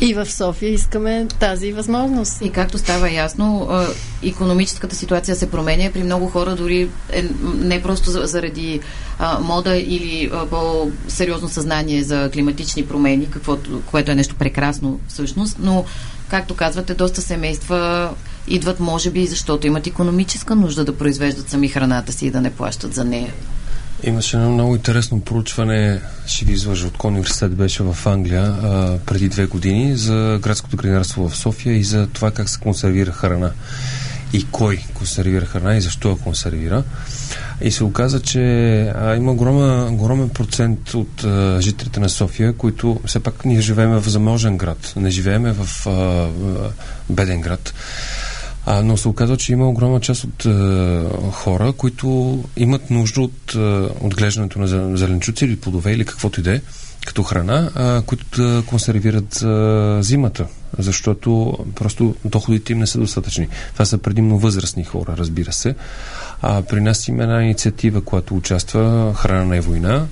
И 0.00 0.14
в 0.14 0.26
София 0.26 0.72
искаме 0.72 1.26
тази 1.40 1.72
възможност. 1.72 2.42
И 2.42 2.50
както 2.50 2.78
става 2.78 3.10
ясно, 3.10 3.68
економическата 4.22 4.96
ситуация 4.96 5.36
се 5.36 5.50
променя 5.50 5.90
при 5.92 6.02
много 6.02 6.26
хора, 6.26 6.56
дори 6.56 6.88
е, 7.12 7.24
не 7.54 7.82
просто 7.82 8.10
заради 8.26 8.80
мода 9.40 9.76
или 9.76 10.30
по-сериозно 10.50 11.48
съзнание 11.48 12.02
за 12.02 12.30
климатични 12.32 12.86
промени, 12.86 13.30
каквото, 13.30 13.82
което 13.86 14.10
е 14.10 14.14
нещо 14.14 14.34
прекрасно 14.34 15.00
всъщност, 15.08 15.56
но, 15.60 15.84
както 16.28 16.54
казвате, 16.54 16.94
доста 16.94 17.22
семейства 17.22 18.10
идват, 18.48 18.80
може 18.80 19.10
би, 19.10 19.26
защото 19.26 19.66
имат 19.66 19.86
економическа 19.86 20.56
нужда 20.56 20.84
да 20.84 20.96
произвеждат 20.96 21.50
сами 21.50 21.68
храната 21.68 22.12
си 22.12 22.26
и 22.26 22.30
да 22.30 22.40
не 22.40 22.50
плащат 22.50 22.94
за 22.94 23.04
нея. 23.04 23.32
Имаше 24.02 24.36
едно 24.36 24.50
много 24.50 24.74
интересно 24.74 25.20
проучване, 25.20 26.00
ще 26.26 26.44
ви 26.44 26.52
излъжа, 26.52 26.86
от 26.86 27.04
университет 27.04 27.54
беше 27.54 27.82
в 27.82 28.06
Англия 28.06 28.42
а, 28.42 28.98
преди 29.06 29.28
две 29.28 29.46
години 29.46 29.96
за 29.96 30.38
градското 30.42 30.76
градинарство 30.76 31.28
в 31.28 31.36
София 31.36 31.76
и 31.76 31.84
за 31.84 32.06
това 32.06 32.30
как 32.30 32.48
се 32.48 32.60
консервира 32.60 33.12
храна 33.12 33.52
и 34.32 34.46
кой 34.50 34.84
консервира 34.94 35.46
храна 35.46 35.76
и 35.76 35.80
защо 35.80 36.08
я 36.08 36.16
консервира. 36.16 36.84
И 37.60 37.70
се 37.70 37.84
оказа, 37.84 38.20
че 38.20 38.40
а, 38.96 39.16
има 39.16 39.32
огромен, 39.32 39.94
огромен 39.94 40.28
процент 40.28 40.94
от 40.94 41.24
а, 41.24 41.58
жителите 41.60 42.00
на 42.00 42.08
София, 42.08 42.52
които 42.52 43.00
все 43.06 43.20
пак 43.20 43.44
ние 43.44 43.60
живеем 43.60 43.90
в 43.90 44.08
заможен 44.08 44.56
град, 44.56 44.92
не 44.96 45.10
живееме 45.10 45.52
в 45.52 45.86
а, 45.86 46.28
беден 47.10 47.40
град. 47.40 47.74
А, 48.70 48.82
но 48.82 48.96
се 48.96 49.08
оказва, 49.08 49.36
че 49.36 49.52
има 49.52 49.68
огромна 49.68 50.00
част 50.00 50.24
от 50.24 50.46
а, 50.46 51.04
хора, 51.32 51.72
които 51.72 52.38
имат 52.56 52.90
нужда 52.90 53.20
от 53.20 53.54
а, 53.54 53.88
отглеждането 54.00 54.58
на 54.58 54.96
зеленчуци 54.96 55.44
или 55.44 55.56
плодове 55.56 55.92
или 55.92 56.04
каквото 56.04 56.40
и 56.40 56.42
да 56.42 56.54
е, 56.54 56.60
като 57.06 57.22
храна, 57.22 57.70
а, 57.74 58.02
които 58.02 58.42
да 58.42 58.62
консервират 58.66 59.42
а, 59.42 59.98
зимата, 60.02 60.46
защото 60.78 61.58
просто 61.74 62.14
доходите 62.24 62.72
им 62.72 62.78
не 62.78 62.86
са 62.86 62.98
достатъчни. 62.98 63.48
Това 63.72 63.84
са 63.84 63.98
предимно 63.98 64.38
възрастни 64.38 64.84
хора, 64.84 65.14
разбира 65.18 65.52
се. 65.52 65.74
А, 66.42 66.62
при 66.62 66.80
нас 66.80 67.08
има 67.08 67.22
една 67.22 67.42
инициатива, 67.42 68.00
която 68.00 68.36
участва 68.36 69.14
Храна 69.14 69.44
на 69.44 69.60
война, 69.60 70.06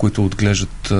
които 0.00 0.24
отглеждат 0.24 0.90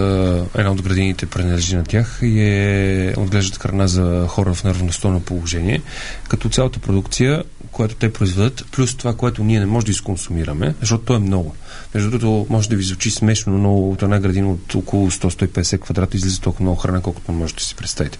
една 0.54 0.70
от 0.70 0.82
градините 0.82 1.26
принадлежи 1.26 1.76
на 1.76 1.84
тях 1.84 2.18
и 2.22 2.40
е, 2.40 3.14
отглеждат 3.16 3.62
храна 3.62 3.86
за 3.86 4.26
хора 4.28 4.54
в 4.54 4.64
неравностойно 4.64 5.20
положение, 5.20 5.82
като 6.28 6.48
цялата 6.48 6.78
продукция, 6.78 7.42
която 7.72 7.94
те 7.94 8.12
произведат, 8.12 8.64
плюс 8.72 8.96
това, 8.96 9.14
което 9.14 9.44
ние 9.44 9.60
не 9.60 9.66
можем 9.66 9.86
да 9.86 9.90
изконсумираме, 9.90 10.74
защото 10.80 11.04
то 11.04 11.14
е 11.14 11.18
много. 11.18 11.54
Между 11.94 12.10
другото, 12.10 12.46
може 12.50 12.68
да 12.68 12.76
ви 12.76 12.82
звучи 12.82 13.10
смешно, 13.10 13.58
но 13.58 13.78
от 13.78 14.02
една 14.02 14.20
градина 14.20 14.50
от 14.50 14.74
около 14.74 15.10
100-150 15.10 15.80
квадрата 15.80 16.16
излиза 16.16 16.40
толкова 16.40 16.62
много 16.62 16.76
храна, 16.76 17.00
колкото 17.00 17.32
можете 17.32 17.58
да 17.58 17.64
си 17.64 17.76
представите. 17.76 18.18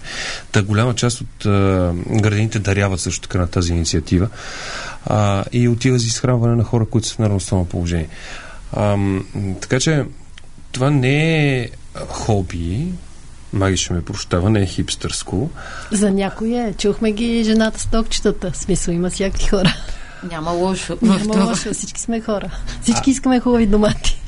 Та 0.51 0.63
голяма 0.63 0.95
част 0.95 1.21
от 1.21 1.45
а, 1.45 1.93
градините 2.21 2.59
даряват 2.59 2.99
също 2.99 3.21
така 3.21 3.37
на 3.37 3.47
тази 3.47 3.73
инициатива 3.73 4.27
а, 5.05 5.43
и 5.51 5.67
отива 5.67 5.99
за 5.99 6.07
изхранване 6.07 6.55
на 6.55 6.63
хора, 6.63 6.85
които 6.85 7.07
са 7.07 7.15
в 7.15 7.19
неравностойно 7.19 7.65
положение. 7.65 8.07
А, 8.73 8.97
така 9.61 9.79
че 9.79 10.05
това 10.71 10.89
не 10.89 11.57
е 11.57 11.69
хоби, 12.07 12.87
Маги 13.53 13.77
ще 13.77 13.93
ме 13.93 14.01
прощава, 14.01 14.49
не 14.49 14.61
е 14.61 14.65
хипстърско. 14.65 15.49
За 15.91 16.11
някой 16.11 16.49
е. 16.49 16.73
Чухме 16.73 17.11
ги 17.11 17.43
жената 17.43 17.79
с 17.79 17.85
токчетата. 17.85 18.51
Смисъл 18.53 18.91
има 18.93 19.09
всякакви 19.09 19.47
хора. 19.47 19.75
Няма 20.31 20.51
лошо. 20.51 20.97
в 20.97 21.01
Няма 21.01 21.19
това. 21.19 21.43
лошо, 21.45 21.73
всички 21.73 22.01
сме 22.01 22.21
хора. 22.21 22.49
Всички 22.81 23.11
искаме 23.11 23.39
хубави 23.39 23.65
домати. 23.65 24.21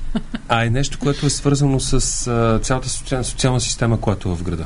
А 0.49 0.65
е 0.65 0.69
нещо, 0.69 0.99
което 0.99 1.25
е 1.25 1.29
свързано 1.29 1.79
с 1.79 2.27
а, 2.27 2.59
цялата 2.59 2.89
социална, 2.89 3.23
социална 3.23 3.61
система, 3.61 4.01
която 4.01 4.29
е 4.29 4.35
в 4.35 4.43
града. 4.43 4.65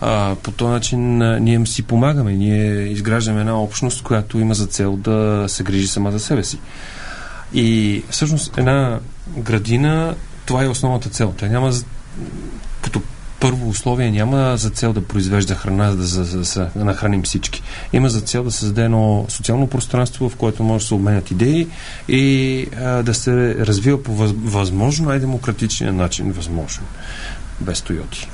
А, 0.00 0.34
по 0.42 0.50
този 0.50 0.70
начин 0.70 1.22
а, 1.22 1.40
ние 1.40 1.66
си 1.66 1.82
помагаме, 1.82 2.32
ние 2.32 2.82
изграждаме 2.82 3.40
една 3.40 3.60
общност, 3.60 4.02
която 4.02 4.38
има 4.38 4.54
за 4.54 4.66
цел 4.66 4.96
да 4.96 5.44
се 5.48 5.62
грижи 5.62 5.86
сама 5.88 6.12
за 6.12 6.20
себе 6.20 6.44
си. 6.44 6.58
И 7.54 8.02
всъщност 8.10 8.58
една 8.58 8.98
градина, 9.36 10.14
това 10.48 10.64
е 10.64 10.68
основната 10.68 11.08
цел. 11.08 11.34
Тя 11.36 11.48
няма 11.48 11.72
като 12.82 13.02
първо 13.40 13.68
условие 13.68 14.10
няма 14.10 14.56
за 14.56 14.70
цел 14.70 14.92
да 14.92 15.04
произвежда 15.04 15.54
храна, 15.54 15.90
за 15.90 15.96
да, 15.96 16.02
за, 16.04 16.24
за, 16.24 16.42
за, 16.42 16.68
да 16.76 16.84
нахраним 16.84 17.22
всички. 17.22 17.62
Има 17.92 18.08
за 18.08 18.20
цел 18.20 18.44
да 18.44 18.50
създаде 18.50 18.84
едно 18.84 19.26
социално 19.28 19.66
пространство, 19.66 20.28
в 20.28 20.36
което 20.36 20.62
може 20.62 20.84
да 20.84 20.88
се 20.88 20.94
обменят 20.94 21.30
идеи 21.30 21.68
и 22.08 22.66
а, 22.76 23.02
да 23.02 23.14
се 23.14 23.54
развива 23.54 24.02
по 24.02 24.14
въз, 24.14 24.32
възможно 24.44 25.08
най-демократичния 25.08 25.92
начин, 25.92 26.32
възможен. 26.32 26.84
Без 27.60 27.82
Тойоти. 27.82 28.28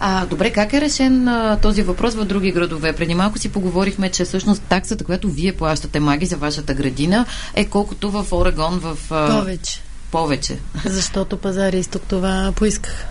А, 0.00 0.26
добре, 0.26 0.50
как 0.50 0.72
е 0.72 0.80
решен 0.80 1.28
а, 1.28 1.58
този 1.62 1.82
въпрос 1.82 2.14
в 2.14 2.24
други 2.24 2.52
градове? 2.52 2.92
Преди 2.92 3.14
малко 3.14 3.38
си 3.38 3.52
поговорихме, 3.52 4.10
че 4.10 4.24
всъщност 4.24 4.62
таксата, 4.62 5.04
която 5.04 5.28
вие 5.28 5.56
плащате 5.56 6.00
маги 6.00 6.26
за 6.26 6.36
вашата 6.36 6.74
градина, 6.74 7.26
е 7.54 7.64
колкото 7.64 8.10
в 8.10 8.26
Орегон 8.32 8.78
в... 8.78 8.96
А, 9.10 9.38
Повече. 9.38 9.82
Повече. 10.10 10.58
Защото 10.86 11.36
пазари 11.36 11.78
изток 11.78 12.02
това 12.08 12.52
поискаха. 12.56 13.06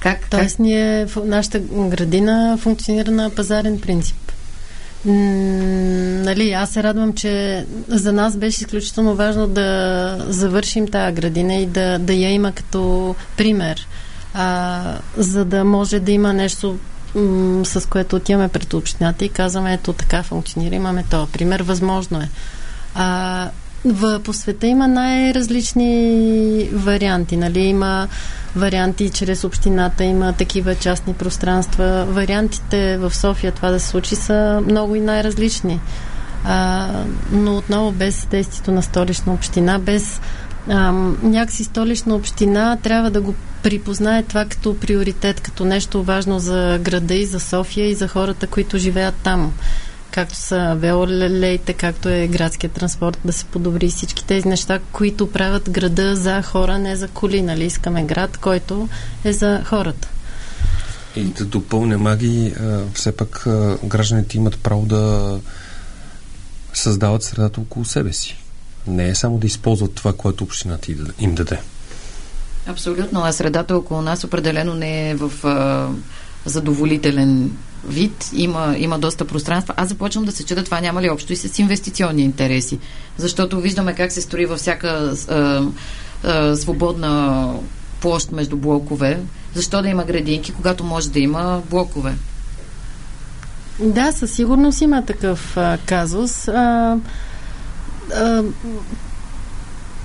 Как? 0.00 0.30
Тоест, 0.30 0.58
ние, 0.58 1.06
в- 1.06 1.22
нашата 1.24 1.58
градина 1.58 2.58
функционира 2.60 3.10
на 3.10 3.30
пазарен 3.30 3.80
принцип. 3.80 4.16
М, 5.04 5.12
нали, 6.24 6.52
аз 6.52 6.70
се 6.70 6.82
радвам, 6.82 7.12
че 7.12 7.66
за 7.88 8.12
нас 8.12 8.36
беше 8.36 8.60
изключително 8.60 9.14
важно 9.14 9.46
да 9.46 10.18
завършим 10.28 10.88
тази 10.88 11.14
градина 11.14 11.54
и 11.54 11.66
да, 11.66 11.98
да 11.98 12.12
я 12.12 12.30
има 12.30 12.52
като 12.52 13.14
пример, 13.36 13.88
а, 14.34 14.82
за 15.16 15.44
да 15.44 15.64
може 15.64 16.00
да 16.00 16.12
има 16.12 16.32
нещо 16.32 16.78
м, 17.14 17.64
с 17.64 17.88
което 17.88 18.16
отиваме 18.16 18.48
пред 18.48 18.74
общината 18.74 19.24
и 19.24 19.28
казваме, 19.28 19.72
ето 19.74 19.92
така 19.92 20.22
функционира, 20.22 20.74
имаме 20.74 21.04
този 21.10 21.32
пример, 21.32 21.60
възможно 21.60 22.20
е. 22.20 22.28
А, 22.94 23.48
в, 23.84 24.20
по 24.20 24.32
света 24.32 24.66
има 24.66 24.88
най-различни 24.88 26.68
варианти. 26.72 27.36
Нали? 27.36 27.60
Има 27.60 28.08
варианти 28.56 29.10
чрез 29.10 29.44
общината, 29.44 30.04
има 30.04 30.32
такива 30.32 30.74
частни 30.74 31.14
пространства. 31.14 32.06
Вариантите 32.08 32.98
в 32.98 33.14
София 33.14 33.52
това 33.52 33.70
да 33.70 33.80
се 33.80 33.88
случи 33.88 34.16
са 34.16 34.62
много 34.66 34.94
и 34.94 35.00
най-различни. 35.00 35.80
А, 36.44 36.88
но 37.32 37.56
отново 37.56 37.92
без 37.92 38.26
действието 38.30 38.72
на 38.72 38.82
столична 38.82 39.32
община, 39.32 39.78
без 39.78 40.20
ам, 40.68 41.18
някакси 41.22 41.64
столична 41.64 42.14
община 42.14 42.76
трябва 42.82 43.10
да 43.10 43.20
го 43.20 43.34
припознае 43.62 44.22
това 44.22 44.44
като 44.44 44.78
приоритет, 44.78 45.40
като 45.40 45.64
нещо 45.64 46.02
важно 46.02 46.38
за 46.38 46.78
града 46.82 47.14
и 47.14 47.26
за 47.26 47.40
София 47.40 47.86
и 47.86 47.94
за 47.94 48.08
хората, 48.08 48.46
които 48.46 48.78
живеят 48.78 49.14
там 49.14 49.52
както 50.10 50.36
са 50.36 50.74
велолейте, 50.78 51.72
както 51.72 52.08
е 52.08 52.28
градския 52.28 52.70
транспорт, 52.70 53.18
да 53.24 53.32
се 53.32 53.44
подобри 53.44 53.88
всички 53.88 54.24
тези 54.24 54.48
неща, 54.48 54.78
които 54.92 55.32
правят 55.32 55.70
града 55.70 56.16
за 56.16 56.42
хора, 56.42 56.78
не 56.78 56.96
за 56.96 57.08
коли. 57.08 57.42
Нали? 57.42 57.64
Искаме 57.64 58.04
град, 58.04 58.36
който 58.36 58.88
е 59.24 59.32
за 59.32 59.62
хората. 59.64 60.08
И 61.16 61.24
да 61.24 61.44
допълня 61.44 61.98
маги, 61.98 62.54
все 62.94 63.16
пак 63.16 63.44
гражданите 63.84 64.36
имат 64.36 64.58
право 64.58 64.86
да 64.86 65.38
създават 66.74 67.22
средата 67.22 67.60
около 67.60 67.84
себе 67.84 68.12
си. 68.12 68.36
Не 68.86 69.08
е 69.08 69.14
само 69.14 69.38
да 69.38 69.46
използват 69.46 69.94
това, 69.94 70.12
което 70.12 70.44
общината 70.44 70.92
им 70.92 70.98
даде- 70.98 71.12
им 71.18 71.34
даде. 71.34 71.60
Абсолютно, 72.66 73.20
а 73.24 73.32
средата 73.32 73.76
около 73.76 74.02
нас 74.02 74.24
определено 74.24 74.74
не 74.74 75.10
е 75.10 75.14
в 75.14 75.46
а, 75.46 75.88
задоволителен 76.44 77.56
вид. 77.88 78.30
Има, 78.32 78.74
има 78.78 78.98
доста 78.98 79.24
пространства. 79.24 79.74
Аз 79.76 79.88
започвам 79.88 80.24
да 80.24 80.32
се 80.32 80.44
чуда 80.44 80.64
това 80.64 80.80
няма 80.80 81.02
ли 81.02 81.10
общо 81.10 81.32
и 81.32 81.36
с 81.36 81.58
инвестиционни 81.58 82.22
интереси. 82.22 82.78
Защото 83.16 83.60
виждаме 83.60 83.94
как 83.94 84.12
се 84.12 84.20
строи 84.20 84.46
във 84.46 84.58
всяка 84.58 85.14
а, 85.28 85.62
а, 86.24 86.56
свободна 86.56 87.54
площ 88.00 88.32
между 88.32 88.56
блокове. 88.56 89.20
Защо 89.54 89.82
да 89.82 89.88
има 89.88 90.04
градинки, 90.04 90.52
когато 90.52 90.84
може 90.84 91.10
да 91.10 91.20
има 91.20 91.62
блокове? 91.70 92.14
Да, 93.78 94.12
със 94.12 94.32
сигурност 94.32 94.80
има 94.80 95.04
такъв 95.04 95.56
а, 95.56 95.78
казус. 95.86 96.48
А, 96.48 96.96
а, 98.14 98.42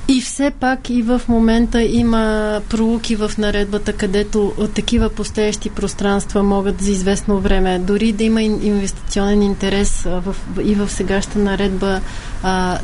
и 0.08 0.22
все 0.22 0.52
пак 0.52 0.89
и 0.89 1.02
в 1.02 1.22
момента 1.28 1.82
има 1.82 2.62
пролуки 2.70 3.15
в 3.15 3.32
наредбата, 3.38 3.94
където 3.94 4.54
а, 4.60 4.68
такива 4.68 5.10
постоящи 5.10 5.70
пространства 5.70 6.44
могат 6.44 6.82
за 6.82 6.91
известно 6.91 7.39
време, 7.39 7.80
дори 7.80 8.12
да 8.12 8.24
има 8.24 8.39
ин- 8.39 8.63
инвестиционен 8.63 9.41
интерес 9.41 10.02
в, 10.04 10.36
и 10.63 10.76
в 10.76 10.89
сегащата 10.89 11.39
наредба, 11.39 12.02
а, 12.44 12.80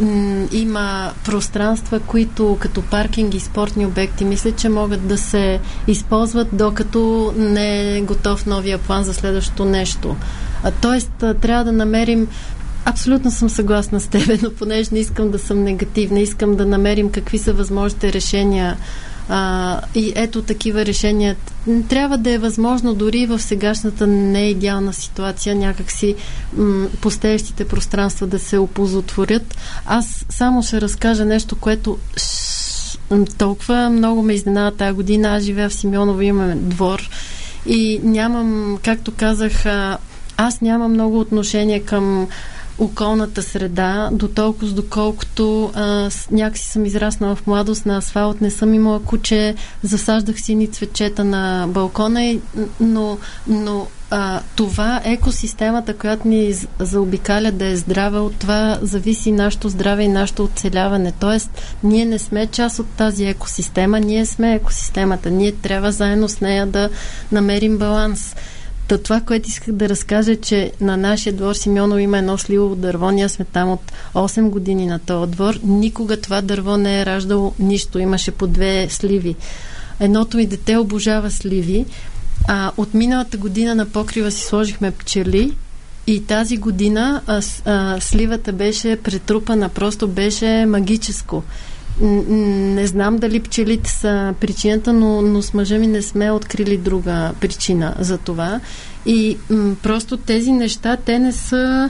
има 0.52 1.12
пространства, 1.26 2.00
които 2.00 2.58
като 2.60 2.82
паркинги 2.82 3.38
и 3.38 3.40
спортни 3.40 3.86
обекти, 3.86 4.26
мисля, 4.26 4.52
че 4.52 4.70
могат 4.70 5.08
да 5.08 5.18
се 5.18 5.60
използват, 5.88 6.48
докато 6.54 7.34
не 7.38 7.98
е 7.98 8.02
готов 8.02 8.46
новия 8.46 8.78
план 8.78 9.04
за 9.04 9.14
следващото 9.14 9.66
нещо. 9.66 10.16
А, 10.64 10.72
тоест, 10.72 11.12
трябва 11.42 11.64
да 11.64 11.72
намерим 11.72 12.28
Абсолютно 12.86 13.32
съм 13.32 13.50
съгласна 13.50 14.00
с 14.00 14.08
тебе, 14.08 14.40
но 14.44 14.52
понеже 14.54 14.90
не 14.92 15.00
искам 15.00 15.32
да 15.32 15.40
съм 15.40 15.64
негативна, 15.64 16.20
искам 16.20 16.56
да 16.56 16.66
намерим 16.66 17.12
какви 17.12 17.38
са 17.38 17.54
възможните 17.54 18.14
решения. 18.14 18.78
А, 19.30 19.82
и 19.96 20.14
ето 20.16 20.42
такива 20.42 20.86
решения. 20.86 21.36
Трябва 21.90 22.18
да 22.18 22.32
е 22.32 22.38
възможно 22.38 22.94
дори 22.94 23.26
в 23.26 23.40
сегашната 23.40 24.08
неидеална 24.08 24.94
ситуация 24.94 25.56
някакси 25.56 26.16
м- 26.58 26.88
постеещите 27.02 27.66
пространства 27.66 28.28
да 28.28 28.40
се 28.40 28.58
оползотворят. 28.58 29.58
Аз 29.86 30.26
само 30.30 30.64
ще 30.64 30.82
разкажа 30.82 31.26
нещо, 31.26 31.56
което 31.56 31.98
толкова 33.38 33.90
много 33.90 34.22
ме 34.22 34.34
изненада 34.34 34.78
тази 34.78 34.96
година. 34.96 35.36
Аз 35.36 35.44
живея 35.44 35.70
в 35.70 35.74
Симеоново, 35.74 36.22
имаме 36.22 36.56
двор 36.56 37.10
и 37.66 38.00
нямам, 38.04 38.78
както 38.84 39.12
казах, 39.12 39.66
аз 40.38 40.62
нямам 40.62 40.92
много 40.92 41.20
отношение 41.20 41.80
към 41.80 42.28
околната 42.82 43.44
среда, 43.44 44.10
до 44.12 44.28
толкова 44.28 44.72
доколкото 44.72 45.72
а, 45.74 46.10
някакси 46.32 46.68
съм 46.68 46.86
израснала 46.86 47.36
в 47.36 47.48
младост 47.48 47.86
на 47.86 47.98
асфалт, 47.98 48.42
не 48.42 48.52
съм 48.52 48.74
имала 48.74 49.04
куче, 49.04 49.56
засаждах 49.84 50.42
сини 50.42 50.68
цветчета 50.68 51.24
на 51.24 51.68
балкона, 51.70 52.40
но, 52.80 53.18
но 53.48 53.88
а, 54.10 54.42
това 54.56 55.02
екосистемата, 55.04 55.98
която 55.98 56.28
ни 56.28 56.54
заобикаля 56.80 57.52
да 57.52 57.66
е 57.66 57.76
здрава, 57.76 58.22
от 58.22 58.36
това 58.36 58.80
зависи 58.82 59.32
нашето 59.32 59.70
здраве 59.70 60.04
и 60.04 60.08
нашето 60.08 60.44
оцеляване. 60.44 61.12
Тоест, 61.20 61.50
ние 61.84 62.06
не 62.06 62.20
сме 62.20 62.48
част 62.48 62.80
от 62.80 62.88
тази 62.88 63.26
екосистема, 63.26 64.00
ние 64.00 64.26
сме 64.26 64.56
екосистемата. 64.56 65.32
Ние 65.32 65.52
трябва 65.52 65.92
заедно 65.92 66.30
с 66.30 66.42
нея 66.42 66.68
да 66.68 66.90
намерим 67.32 67.78
баланс. 67.78 68.36
Та 68.92 68.98
това, 68.98 69.22
което 69.22 69.50
исках 69.50 69.74
да 69.74 69.90
разкажа, 69.90 70.32
е, 70.32 70.36
че 70.36 70.72
на 70.82 70.98
нашия 70.98 71.34
двор 71.34 71.54
Симеонов 71.54 72.00
има 72.00 72.18
едно 72.18 72.38
сливово 72.38 72.76
дърво. 72.76 73.12
Ние 73.12 73.30
сме 73.30 73.46
там 73.46 73.72
от 73.72 73.92
8 74.14 74.50
години 74.50 74.86
на 74.86 75.00
този 75.00 75.32
двор. 75.32 75.60
Никога 75.64 76.22
това 76.22 76.42
дърво 76.42 76.78
не 76.78 77.02
е 77.02 77.06
раждало 77.06 77.54
нищо. 77.60 78.00
Имаше 78.00 78.32
по 78.32 78.48
две 78.48 78.88
сливи. 78.90 79.36
Едното 80.00 80.38
ми 80.38 80.46
дете 80.46 80.78
обожава 80.78 81.32
сливи. 81.32 81.86
А, 82.48 82.72
от 82.78 82.94
миналата 82.94 83.38
година 83.38 83.76
на 83.76 83.86
покрива 83.86 84.32
си 84.32 84.42
сложихме 84.42 84.92
пчели 84.92 85.54
и 86.08 86.26
тази 86.26 86.58
година 86.58 87.22
а, 87.28 87.42
а, 87.66 88.02
сливата 88.02 88.54
беше 88.54 88.96
претрупана, 88.96 89.70
просто 89.70 90.08
беше 90.08 90.66
магическо. 90.66 91.44
Не 92.00 92.88
знам 92.88 93.18
дали 93.18 93.40
пчелите 93.40 93.90
са 93.90 94.34
причината, 94.40 94.94
но, 94.94 95.22
но 95.22 95.42
с 95.42 95.54
мъжа 95.54 95.78
ми 95.78 95.88
не 95.88 96.02
сме 96.02 96.32
открили 96.32 96.78
друга 96.78 97.32
причина 97.42 97.96
за 98.00 98.18
това. 98.18 98.60
И 99.06 99.38
м- 99.50 99.76
просто 99.84 100.18
тези 100.18 100.52
неща, 100.52 100.98
те 101.06 101.20
не 101.20 101.32
са 101.32 101.90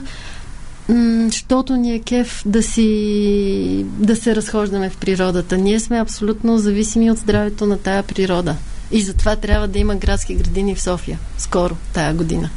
защото 1.26 1.76
ни 1.76 1.94
е 1.94 2.00
кеф 2.00 2.42
да 2.46 2.62
си 2.62 3.86
да 3.98 4.16
се 4.16 4.36
разхождаме 4.36 4.90
в 4.90 4.96
природата. 4.96 5.58
Ние 5.58 5.80
сме 5.80 6.00
абсолютно 6.00 6.58
зависими 6.58 7.10
от 7.10 7.18
здравето 7.18 7.66
на 7.66 7.78
тая 7.78 8.02
природа. 8.02 8.56
И 8.92 9.02
затова 9.02 9.36
трябва 9.36 9.68
да 9.68 9.78
има 9.78 9.94
градски 9.94 10.34
градини 10.34 10.74
в 10.74 10.82
София. 10.82 11.18
Скоро, 11.38 11.76
тая 11.92 12.14
година. 12.14 12.50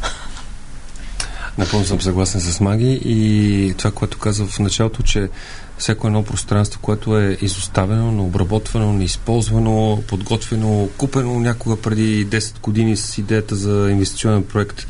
Напълно 1.58 1.86
съм 1.86 2.02
съгласен 2.02 2.42
с 2.42 2.60
Маги 2.60 3.02
и 3.06 3.74
това, 3.78 3.92
което 3.92 4.20
каза 4.20 4.46
в 4.46 4.60
началото, 4.60 5.04
че 5.04 5.30
всяко 5.78 6.08
едно 6.08 6.24
пространство, 6.24 6.80
което 6.82 7.18
е 7.20 7.38
изоставено, 7.42 8.12
необработвано, 8.12 8.94
неизползвано, 8.94 10.04
подготвено, 10.08 10.90
купено 10.98 11.40
някога 11.40 11.82
преди 11.82 12.28
10 12.28 12.60
години 12.60 12.98
с 12.98 13.18
идеята 13.18 13.56
за 13.56 13.88
инвестиционен 13.92 14.44
проект, 14.44 14.88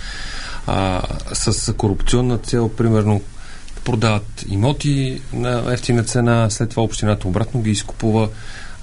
а, 0.67 1.01
с 1.33 1.73
корупционна 1.73 2.37
цел, 2.37 2.69
примерно 2.69 3.21
продават 3.83 4.45
имоти 4.49 5.21
на 5.33 5.73
ефтина 5.73 6.03
цена, 6.03 6.49
след 6.49 6.69
това 6.69 6.83
общината 6.83 7.27
обратно 7.27 7.61
ги 7.61 7.71
изкупува, 7.71 8.29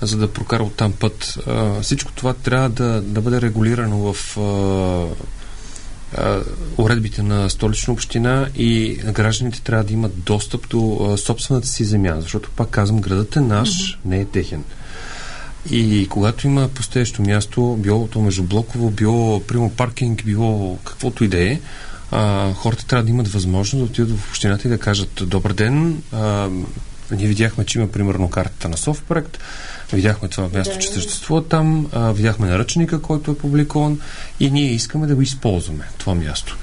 за 0.00 0.16
да 0.16 0.32
прокара 0.32 0.62
от 0.62 0.74
там 0.74 0.92
път. 0.92 1.38
А, 1.46 1.80
всичко 1.80 2.12
това 2.12 2.34
трябва 2.34 2.68
да, 2.68 3.02
да 3.02 3.20
бъде 3.20 3.40
регулирано 3.40 4.12
в 4.12 4.36
а, 4.38 4.42
уредбите 6.78 7.22
на 7.22 7.50
столична 7.50 7.92
община 7.92 8.48
и 8.56 8.94
гражданите 8.94 9.62
трябва 9.62 9.84
да 9.84 9.92
имат 9.92 10.22
достъп 10.22 10.68
до 10.68 11.14
собствената 11.18 11.66
си 11.66 11.84
земя, 11.84 12.16
защото 12.20 12.50
пак 12.50 12.70
казвам, 12.70 13.00
градът 13.00 13.36
е 13.36 13.40
наш, 13.40 13.70
mm-hmm. 13.70 13.98
не 14.04 14.20
е 14.20 14.24
техен. 14.24 14.64
И 15.70 16.06
когато 16.10 16.46
има 16.46 16.68
пустеещо 16.68 17.22
място, 17.22 17.76
било 17.80 18.06
то 18.06 18.20
междублоково, 18.20 18.90
било 18.90 19.40
прямо 19.40 19.70
паркинг, 19.70 20.24
било 20.24 20.78
каквото 20.84 21.24
и 21.24 21.28
да 21.28 21.42
е, 21.42 21.60
а, 22.10 22.52
хората 22.52 22.86
трябва 22.86 23.04
да 23.04 23.10
имат 23.10 23.28
възможност 23.28 23.78
да 23.78 23.84
отидат 23.84 24.18
в 24.18 24.28
общината 24.28 24.68
и 24.68 24.70
да 24.70 24.78
кажат 24.78 25.22
Добър 25.26 25.52
ден, 25.52 26.02
а, 26.12 26.48
ние 27.10 27.26
видяхме, 27.26 27.64
че 27.64 27.78
има 27.78 27.88
примерно 27.88 28.30
картата 28.30 28.68
на 28.68 28.76
Софтпроект, 28.76 29.38
видяхме 29.96 30.28
това 30.28 30.48
място, 30.58 30.74
да. 30.74 30.80
че 30.80 30.88
съществува 30.88 31.44
там, 31.44 31.86
а, 31.92 32.12
видяхме 32.12 32.48
наръчника, 32.48 33.02
който 33.02 33.30
е 33.30 33.38
публикуван 33.38 34.00
и 34.40 34.50
ние 34.50 34.72
искаме 34.72 35.06
да 35.06 35.14
го 35.14 35.22
използваме, 35.22 35.84
това 35.98 36.14
място. 36.14 36.56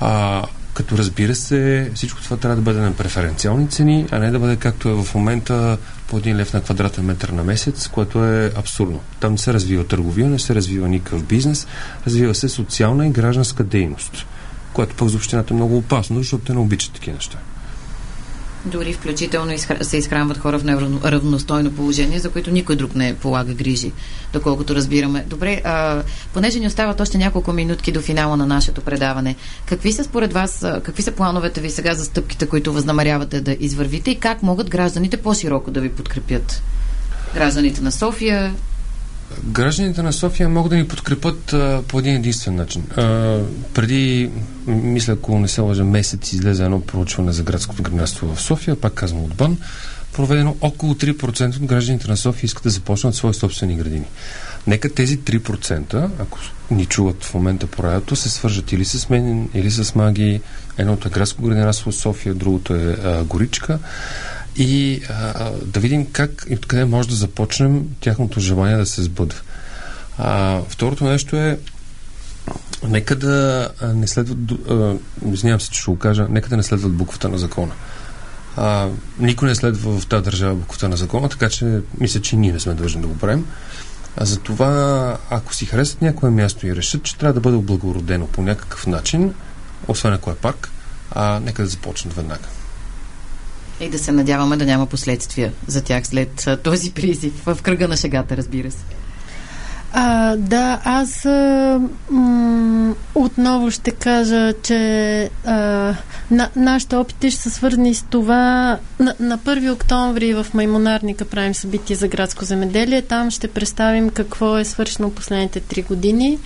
А, 0.00 0.42
като 0.74 0.98
разбира 0.98 1.34
се, 1.34 1.90
всичко 1.94 2.22
това 2.22 2.36
трябва 2.36 2.56
да 2.56 2.62
бъде 2.62 2.80
на 2.80 2.92
преференциални 2.92 3.68
цени, 3.68 4.06
а 4.10 4.18
не 4.18 4.30
да 4.30 4.38
бъде 4.38 4.56
както 4.56 4.88
е 4.88 5.04
в 5.04 5.14
момента 5.14 5.78
по 6.08 6.18
един 6.18 6.36
лев 6.36 6.52
на 6.52 6.60
квадратен 6.60 7.04
метър 7.04 7.28
на 7.28 7.44
месец, 7.44 7.88
което 7.88 8.24
е 8.24 8.52
абсурдно. 8.56 9.00
Там 9.20 9.32
не 9.32 9.38
се 9.38 9.52
развива 9.52 9.86
търговия, 9.86 10.28
не 10.28 10.38
се 10.38 10.54
развива 10.54 10.88
никакъв 10.88 11.24
бизнес, 11.24 11.66
развива 12.06 12.34
се 12.34 12.48
социална 12.48 13.06
и 13.06 13.10
гражданска 13.10 13.64
дейност 13.64 14.26
което 14.72 14.96
пък 14.96 15.08
за 15.08 15.16
общината 15.16 15.54
е 15.54 15.56
много 15.56 15.76
опасно, 15.76 16.18
защото 16.18 16.44
те 16.44 16.52
не 16.52 16.58
обичат 16.58 16.92
такива 16.92 17.14
неща. 17.14 17.38
Дори 18.64 18.92
включително 18.92 19.52
се 19.82 19.96
изхранват 19.96 20.38
хора 20.38 20.58
в 20.58 20.64
неравностойно 20.64 21.72
положение, 21.72 22.18
за 22.18 22.30
които 22.30 22.50
никой 22.50 22.76
друг 22.76 22.94
не 22.94 23.14
полага 23.14 23.54
грижи, 23.54 23.92
доколкото 24.32 24.74
разбираме. 24.74 25.24
Добре, 25.28 25.60
а, 25.64 26.02
понеже 26.34 26.60
ни 26.60 26.66
остават 26.66 27.00
още 27.00 27.18
няколко 27.18 27.52
минутки 27.52 27.92
до 27.92 28.00
финала 28.00 28.36
на 28.36 28.46
нашето 28.46 28.80
предаване, 28.80 29.36
какви 29.66 29.92
са 29.92 30.04
според 30.04 30.32
вас, 30.32 30.66
какви 30.84 31.02
са 31.02 31.12
плановете 31.12 31.60
ви 31.60 31.70
сега 31.70 31.94
за 31.94 32.04
стъпките, 32.04 32.46
които 32.46 32.72
възнамерявате 32.72 33.40
да 33.40 33.56
извървите 33.60 34.10
и 34.10 34.18
как 34.18 34.42
могат 34.42 34.70
гражданите 34.70 35.16
по-широко 35.16 35.70
да 35.70 35.80
ви 35.80 35.88
подкрепят? 35.88 36.62
Гражданите 37.34 37.80
на 37.80 37.92
София, 37.92 38.54
Гражданите 39.44 40.02
на 40.02 40.12
София 40.12 40.48
могат 40.48 40.70
да 40.70 40.76
ни 40.76 40.88
подкрепят 40.88 41.52
а, 41.52 41.82
по 41.88 41.98
един 41.98 42.14
единствен 42.16 42.54
начин. 42.54 42.84
А, 42.96 43.38
преди, 43.74 44.30
мисля, 44.66 45.12
ако 45.12 45.38
не 45.38 45.48
се 45.48 45.60
лъжа, 45.60 45.84
месец 45.84 46.32
излезе 46.32 46.64
едно 46.64 46.80
проучване 46.80 47.32
за 47.32 47.42
градското 47.42 47.82
градинарство 47.82 48.34
в 48.34 48.40
София, 48.40 48.80
пак 48.80 48.94
казвам 48.94 49.24
отбън, 49.24 49.58
проведено 50.12 50.56
около 50.60 50.94
3% 50.94 51.56
от 51.56 51.64
гражданите 51.64 52.08
на 52.08 52.16
София 52.16 52.46
искат 52.46 52.62
да 52.62 52.70
започнат 52.70 53.14
свои 53.14 53.34
собствени 53.34 53.76
градини. 53.76 54.06
Нека 54.66 54.94
тези 54.94 55.18
3%, 55.18 56.10
ако 56.18 56.38
ни 56.70 56.86
чуват 56.86 57.24
в 57.24 57.34
момента 57.34 57.66
по 57.66 57.82
радиото, 57.82 58.16
се 58.16 58.30
свържат 58.30 58.72
или 58.72 58.84
с 58.84 59.08
мен, 59.08 59.48
или 59.54 59.70
с 59.70 59.94
маги. 59.94 60.40
Едното 60.78 61.08
е 61.08 61.10
градско 61.10 61.42
градинарство 61.42 61.90
в 61.90 61.94
София, 61.94 62.34
другото 62.34 62.74
е 62.74 62.96
а, 63.04 63.24
Горичка 63.24 63.78
и 64.56 65.02
а, 65.08 65.50
да 65.64 65.80
видим 65.80 66.06
как 66.12 66.46
и 66.48 66.54
откъде 66.54 66.84
може 66.84 67.08
да 67.08 67.14
започнем 67.14 67.88
тяхното 68.00 68.40
желание 68.40 68.76
да 68.76 68.86
се 68.86 69.02
сбъдва. 69.02 69.40
А, 70.18 70.60
второто 70.68 71.04
нещо 71.04 71.36
е 71.36 71.58
нека 72.88 73.16
да 73.16 73.68
не 73.94 74.06
следват 74.06 74.38
извинявам 75.32 75.60
се, 75.60 75.70
че 75.70 75.80
ще 75.80 75.90
го 75.90 75.98
кажа, 75.98 76.26
нека 76.30 76.48
да 76.48 76.56
не 76.56 76.62
следват 76.62 76.92
буквата 76.92 77.28
на 77.28 77.38
закона. 77.38 77.72
А, 78.56 78.88
никой 79.18 79.48
не 79.48 79.54
следва 79.54 80.00
в 80.00 80.06
тази 80.06 80.24
държава 80.24 80.54
буквата 80.54 80.88
на 80.88 80.96
закона, 80.96 81.28
така 81.28 81.48
че 81.48 81.80
мисля, 82.00 82.20
че 82.20 82.36
ние 82.36 82.52
не 82.52 82.60
сме 82.60 82.74
длъжни 82.74 83.00
да 83.00 83.08
го 83.08 83.18
правим. 83.18 83.46
А 84.16 84.24
за 84.24 84.38
това, 84.38 85.16
ако 85.30 85.54
си 85.54 85.66
харесат 85.66 86.02
някое 86.02 86.30
място 86.30 86.66
и 86.66 86.76
решат, 86.76 87.02
че 87.02 87.16
трябва 87.16 87.34
да 87.34 87.40
бъде 87.40 87.56
облагородено 87.56 88.26
по 88.26 88.42
някакъв 88.42 88.86
начин, 88.86 89.34
освен 89.88 90.12
ако 90.12 90.30
е 90.30 90.34
парк, 90.34 90.70
а, 91.10 91.40
нека 91.40 91.62
да 91.62 91.68
започнат 91.68 92.14
веднага. 92.14 92.48
И 93.82 93.88
да 93.88 93.98
се 93.98 94.12
надяваме 94.12 94.56
да 94.56 94.64
няма 94.66 94.86
последствия 94.86 95.52
за 95.66 95.82
тях 95.82 96.06
след 96.06 96.48
този 96.62 96.92
призив. 96.92 97.32
В 97.46 97.58
кръга 97.62 97.88
на 97.88 97.96
шегата, 97.96 98.36
разбира 98.36 98.70
се. 98.70 98.84
А, 99.92 100.36
да, 100.36 100.80
аз 100.84 101.24
а, 101.24 101.80
м- 102.10 102.94
отново 103.14 103.70
ще 103.70 103.90
кажа, 103.90 104.52
че 104.62 105.30
а, 105.44 105.54
на, 106.30 106.48
нашите 106.56 106.96
опити 106.96 107.30
ще 107.30 107.40
са 107.42 107.50
свързани 107.50 107.94
с 107.94 108.02
това. 108.02 108.78
На, 109.00 109.14
на 109.20 109.38
1 109.38 109.72
октомври 109.72 110.34
в 110.34 110.46
Маймонарника 110.54 111.24
правим 111.24 111.54
събитие 111.54 111.96
за 111.96 112.08
градско 112.08 112.44
земеделие. 112.44 113.02
Там 113.02 113.30
ще 113.30 113.48
представим 113.48 114.10
какво 114.10 114.58
е 114.58 114.64
свършено 114.64 115.10
последните 115.10 115.60
три 115.60 115.82
години 115.82 116.38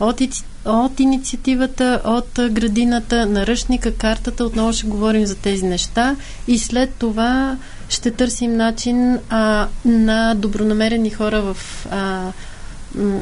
от, 0.00 0.20
от 0.64 1.00
инициативата, 1.00 2.00
от 2.04 2.52
градината, 2.52 3.26
наръчника, 3.26 3.94
картата. 3.94 4.44
Отново 4.44 4.72
ще 4.72 4.86
говорим 4.86 5.26
за 5.26 5.34
тези 5.34 5.64
неща 5.64 6.16
и 6.48 6.58
след 6.58 6.94
това 6.98 7.56
ще 7.88 8.10
търсим 8.10 8.56
начин 8.56 9.18
а, 9.30 9.68
на 9.84 10.34
добронамерени 10.34 11.10
хора 11.10 11.42
в 11.42 11.56
а, 11.90 12.32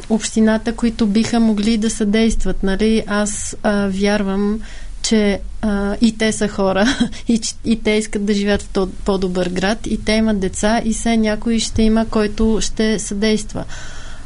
общината, 0.09 0.75
които 0.75 1.07
биха 1.07 1.39
могли 1.39 1.77
да 1.77 1.89
съдействат. 1.89 2.63
Нали? 2.63 3.03
Аз 3.07 3.55
а, 3.63 3.87
вярвам, 3.87 4.59
че 5.01 5.39
а, 5.61 5.95
и 6.01 6.17
те 6.17 6.31
са 6.31 6.47
хора, 6.47 6.97
и, 7.27 7.41
и 7.65 7.83
те 7.83 7.91
искат 7.91 8.25
да 8.25 8.33
живеят 8.33 8.61
в 8.61 8.87
по-добър 9.05 9.49
град, 9.49 9.87
и 9.87 10.05
те 10.05 10.11
имат 10.11 10.39
деца, 10.39 10.81
и 10.85 10.93
все 10.93 11.17
някой 11.17 11.59
ще 11.59 11.81
има, 11.81 12.05
който 12.05 12.57
ще 12.61 12.99
съдейства. 12.99 13.65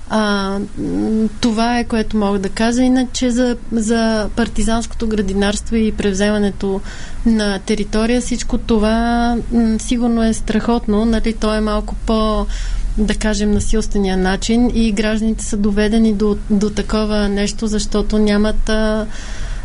А, 0.09 0.57
това 1.41 1.79
е 1.79 1.83
което 1.83 2.17
мога 2.17 2.39
да 2.39 2.49
кажа. 2.49 2.83
Иначе 2.83 3.29
за, 3.29 3.57
за 3.71 4.29
партизанското 4.35 5.07
градинарство 5.07 5.75
и 5.75 5.91
превземането 5.91 6.81
на 7.25 7.59
територия, 7.59 8.21
всичко 8.21 8.57
това 8.57 9.35
м, 9.51 9.79
сигурно 9.79 10.23
е 10.23 10.33
страхотно. 10.33 11.05
Нали? 11.05 11.33
То 11.33 11.53
е 11.53 11.61
малко 11.61 11.95
по 12.05 12.45
да 12.97 13.15
кажем, 13.15 13.51
насилствения 13.51 14.17
начин 14.17 14.71
и 14.73 14.91
гражданите 14.91 15.43
са 15.43 15.57
доведени 15.57 16.13
до, 16.13 16.37
до 16.49 16.69
такова 16.69 17.29
нещо, 17.29 17.67
защото 17.67 18.17
нямат 18.17 18.69
а, 18.69 19.05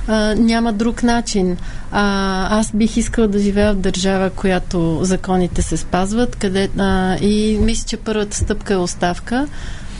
а, 0.09 0.35
няма 0.35 0.73
друг 0.73 1.03
начин. 1.03 1.57
А, 1.93 2.59
аз 2.59 2.73
бих 2.75 2.97
искала 2.97 3.29
да 3.29 3.39
живея 3.39 3.73
в 3.73 3.77
държава, 3.77 4.31
която 4.31 4.99
законите 5.03 5.63
се 5.63 5.77
спазват, 5.77 6.37
къде, 6.37 6.69
а, 6.79 7.17
и 7.17 7.59
мисля, 7.61 7.85
че 7.89 7.97
първата 7.97 8.37
стъпка 8.37 8.75
е 8.75 8.77
оставка. 8.77 9.47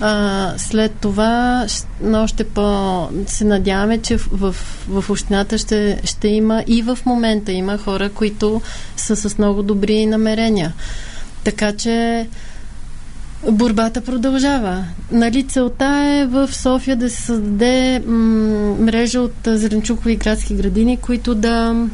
А, 0.05 0.55
след 0.57 0.93
това 1.01 1.67
още 2.15 2.45
по 2.45 3.09
се 3.27 3.45
надяваме, 3.45 3.99
че 3.99 4.17
в, 4.17 4.55
в, 4.89 5.11
общината 5.11 5.59
ще, 5.59 6.01
ще 6.05 6.29
има 6.29 6.65
и 6.67 6.83
в 6.83 6.99
момента 7.07 7.53
има 7.53 7.79
хора, 7.79 8.09
които 8.09 8.61
са 8.97 9.17
с 9.17 9.39
много 9.39 9.63
добри 9.63 10.07
намерения. 10.07 10.73
Така 11.45 11.73
че 11.73 12.27
борбата 13.51 14.01
продължава. 14.01 14.85
Нали, 15.11 15.47
целта 15.47 16.05
е 16.07 16.27
в 16.27 16.55
София 16.55 16.97
да 16.97 17.11
се 17.11 17.23
създаде 17.23 18.03
м- 18.07 18.75
мрежа 18.79 19.21
от 19.21 19.35
зеленчукови 19.47 20.17
градски 20.17 20.55
градини, 20.55 20.97
които 20.97 21.35
да 21.35 21.87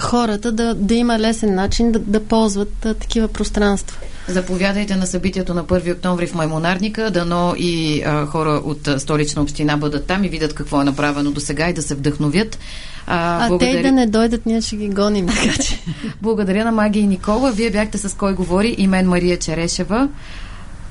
хората 0.00 0.52
да, 0.52 0.74
да 0.74 0.94
има 0.94 1.18
лесен 1.18 1.54
начин 1.54 1.92
да, 1.92 1.98
да 1.98 2.24
ползват 2.24 2.86
а, 2.86 2.94
такива 2.94 3.28
пространства. 3.28 3.98
Заповядайте 4.28 4.96
на 4.96 5.06
събитието 5.06 5.54
на 5.54 5.64
1 5.64 5.94
октомври 5.94 6.26
в 6.26 6.34
Маймонарника, 6.34 7.10
дано 7.10 7.54
и 7.58 8.02
а, 8.02 8.26
хора 8.26 8.50
от 8.64 8.88
а, 8.88 9.00
столична 9.00 9.42
община 9.42 9.76
бъдат 9.76 10.06
там 10.06 10.24
и 10.24 10.28
видят 10.28 10.54
какво 10.54 10.80
е 10.80 10.84
направено 10.84 11.30
до 11.30 11.40
сега 11.40 11.68
и 11.68 11.72
да 11.72 11.82
се 11.82 11.94
вдъхновят. 11.94 12.58
А, 13.06 13.44
а 13.44 13.48
благодаря... 13.48 13.72
те 13.72 13.82
да 13.82 13.92
не 13.92 14.06
дойдат, 14.06 14.46
ние 14.46 14.60
ще 14.60 14.76
ги 14.76 14.88
гоним. 14.88 15.26
Така 15.26 15.62
че. 15.62 15.80
благодаря 16.22 16.64
на 16.64 16.72
Магия 16.72 17.00
и 17.02 17.06
Никола. 17.06 17.52
Вие 17.52 17.70
бяхте 17.70 17.98
с 17.98 18.16
кой 18.16 18.34
говори 18.34 18.74
и 18.78 18.86
мен 18.86 19.08
Мария 19.08 19.38
Черешева. 19.38 20.08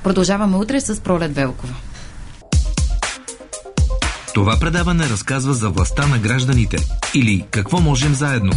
Продължаваме 0.02 0.56
утре 0.56 0.80
с 0.80 1.00
Пролет 1.00 1.34
Велкова. 1.34 1.74
Това 4.34 4.56
предаване 4.60 5.08
разказва 5.08 5.54
за 5.54 5.70
властта 5.70 6.06
на 6.06 6.18
гражданите 6.18 6.76
или 7.14 7.44
какво 7.50 7.80
можем 7.80 8.14
заедно. 8.14 8.52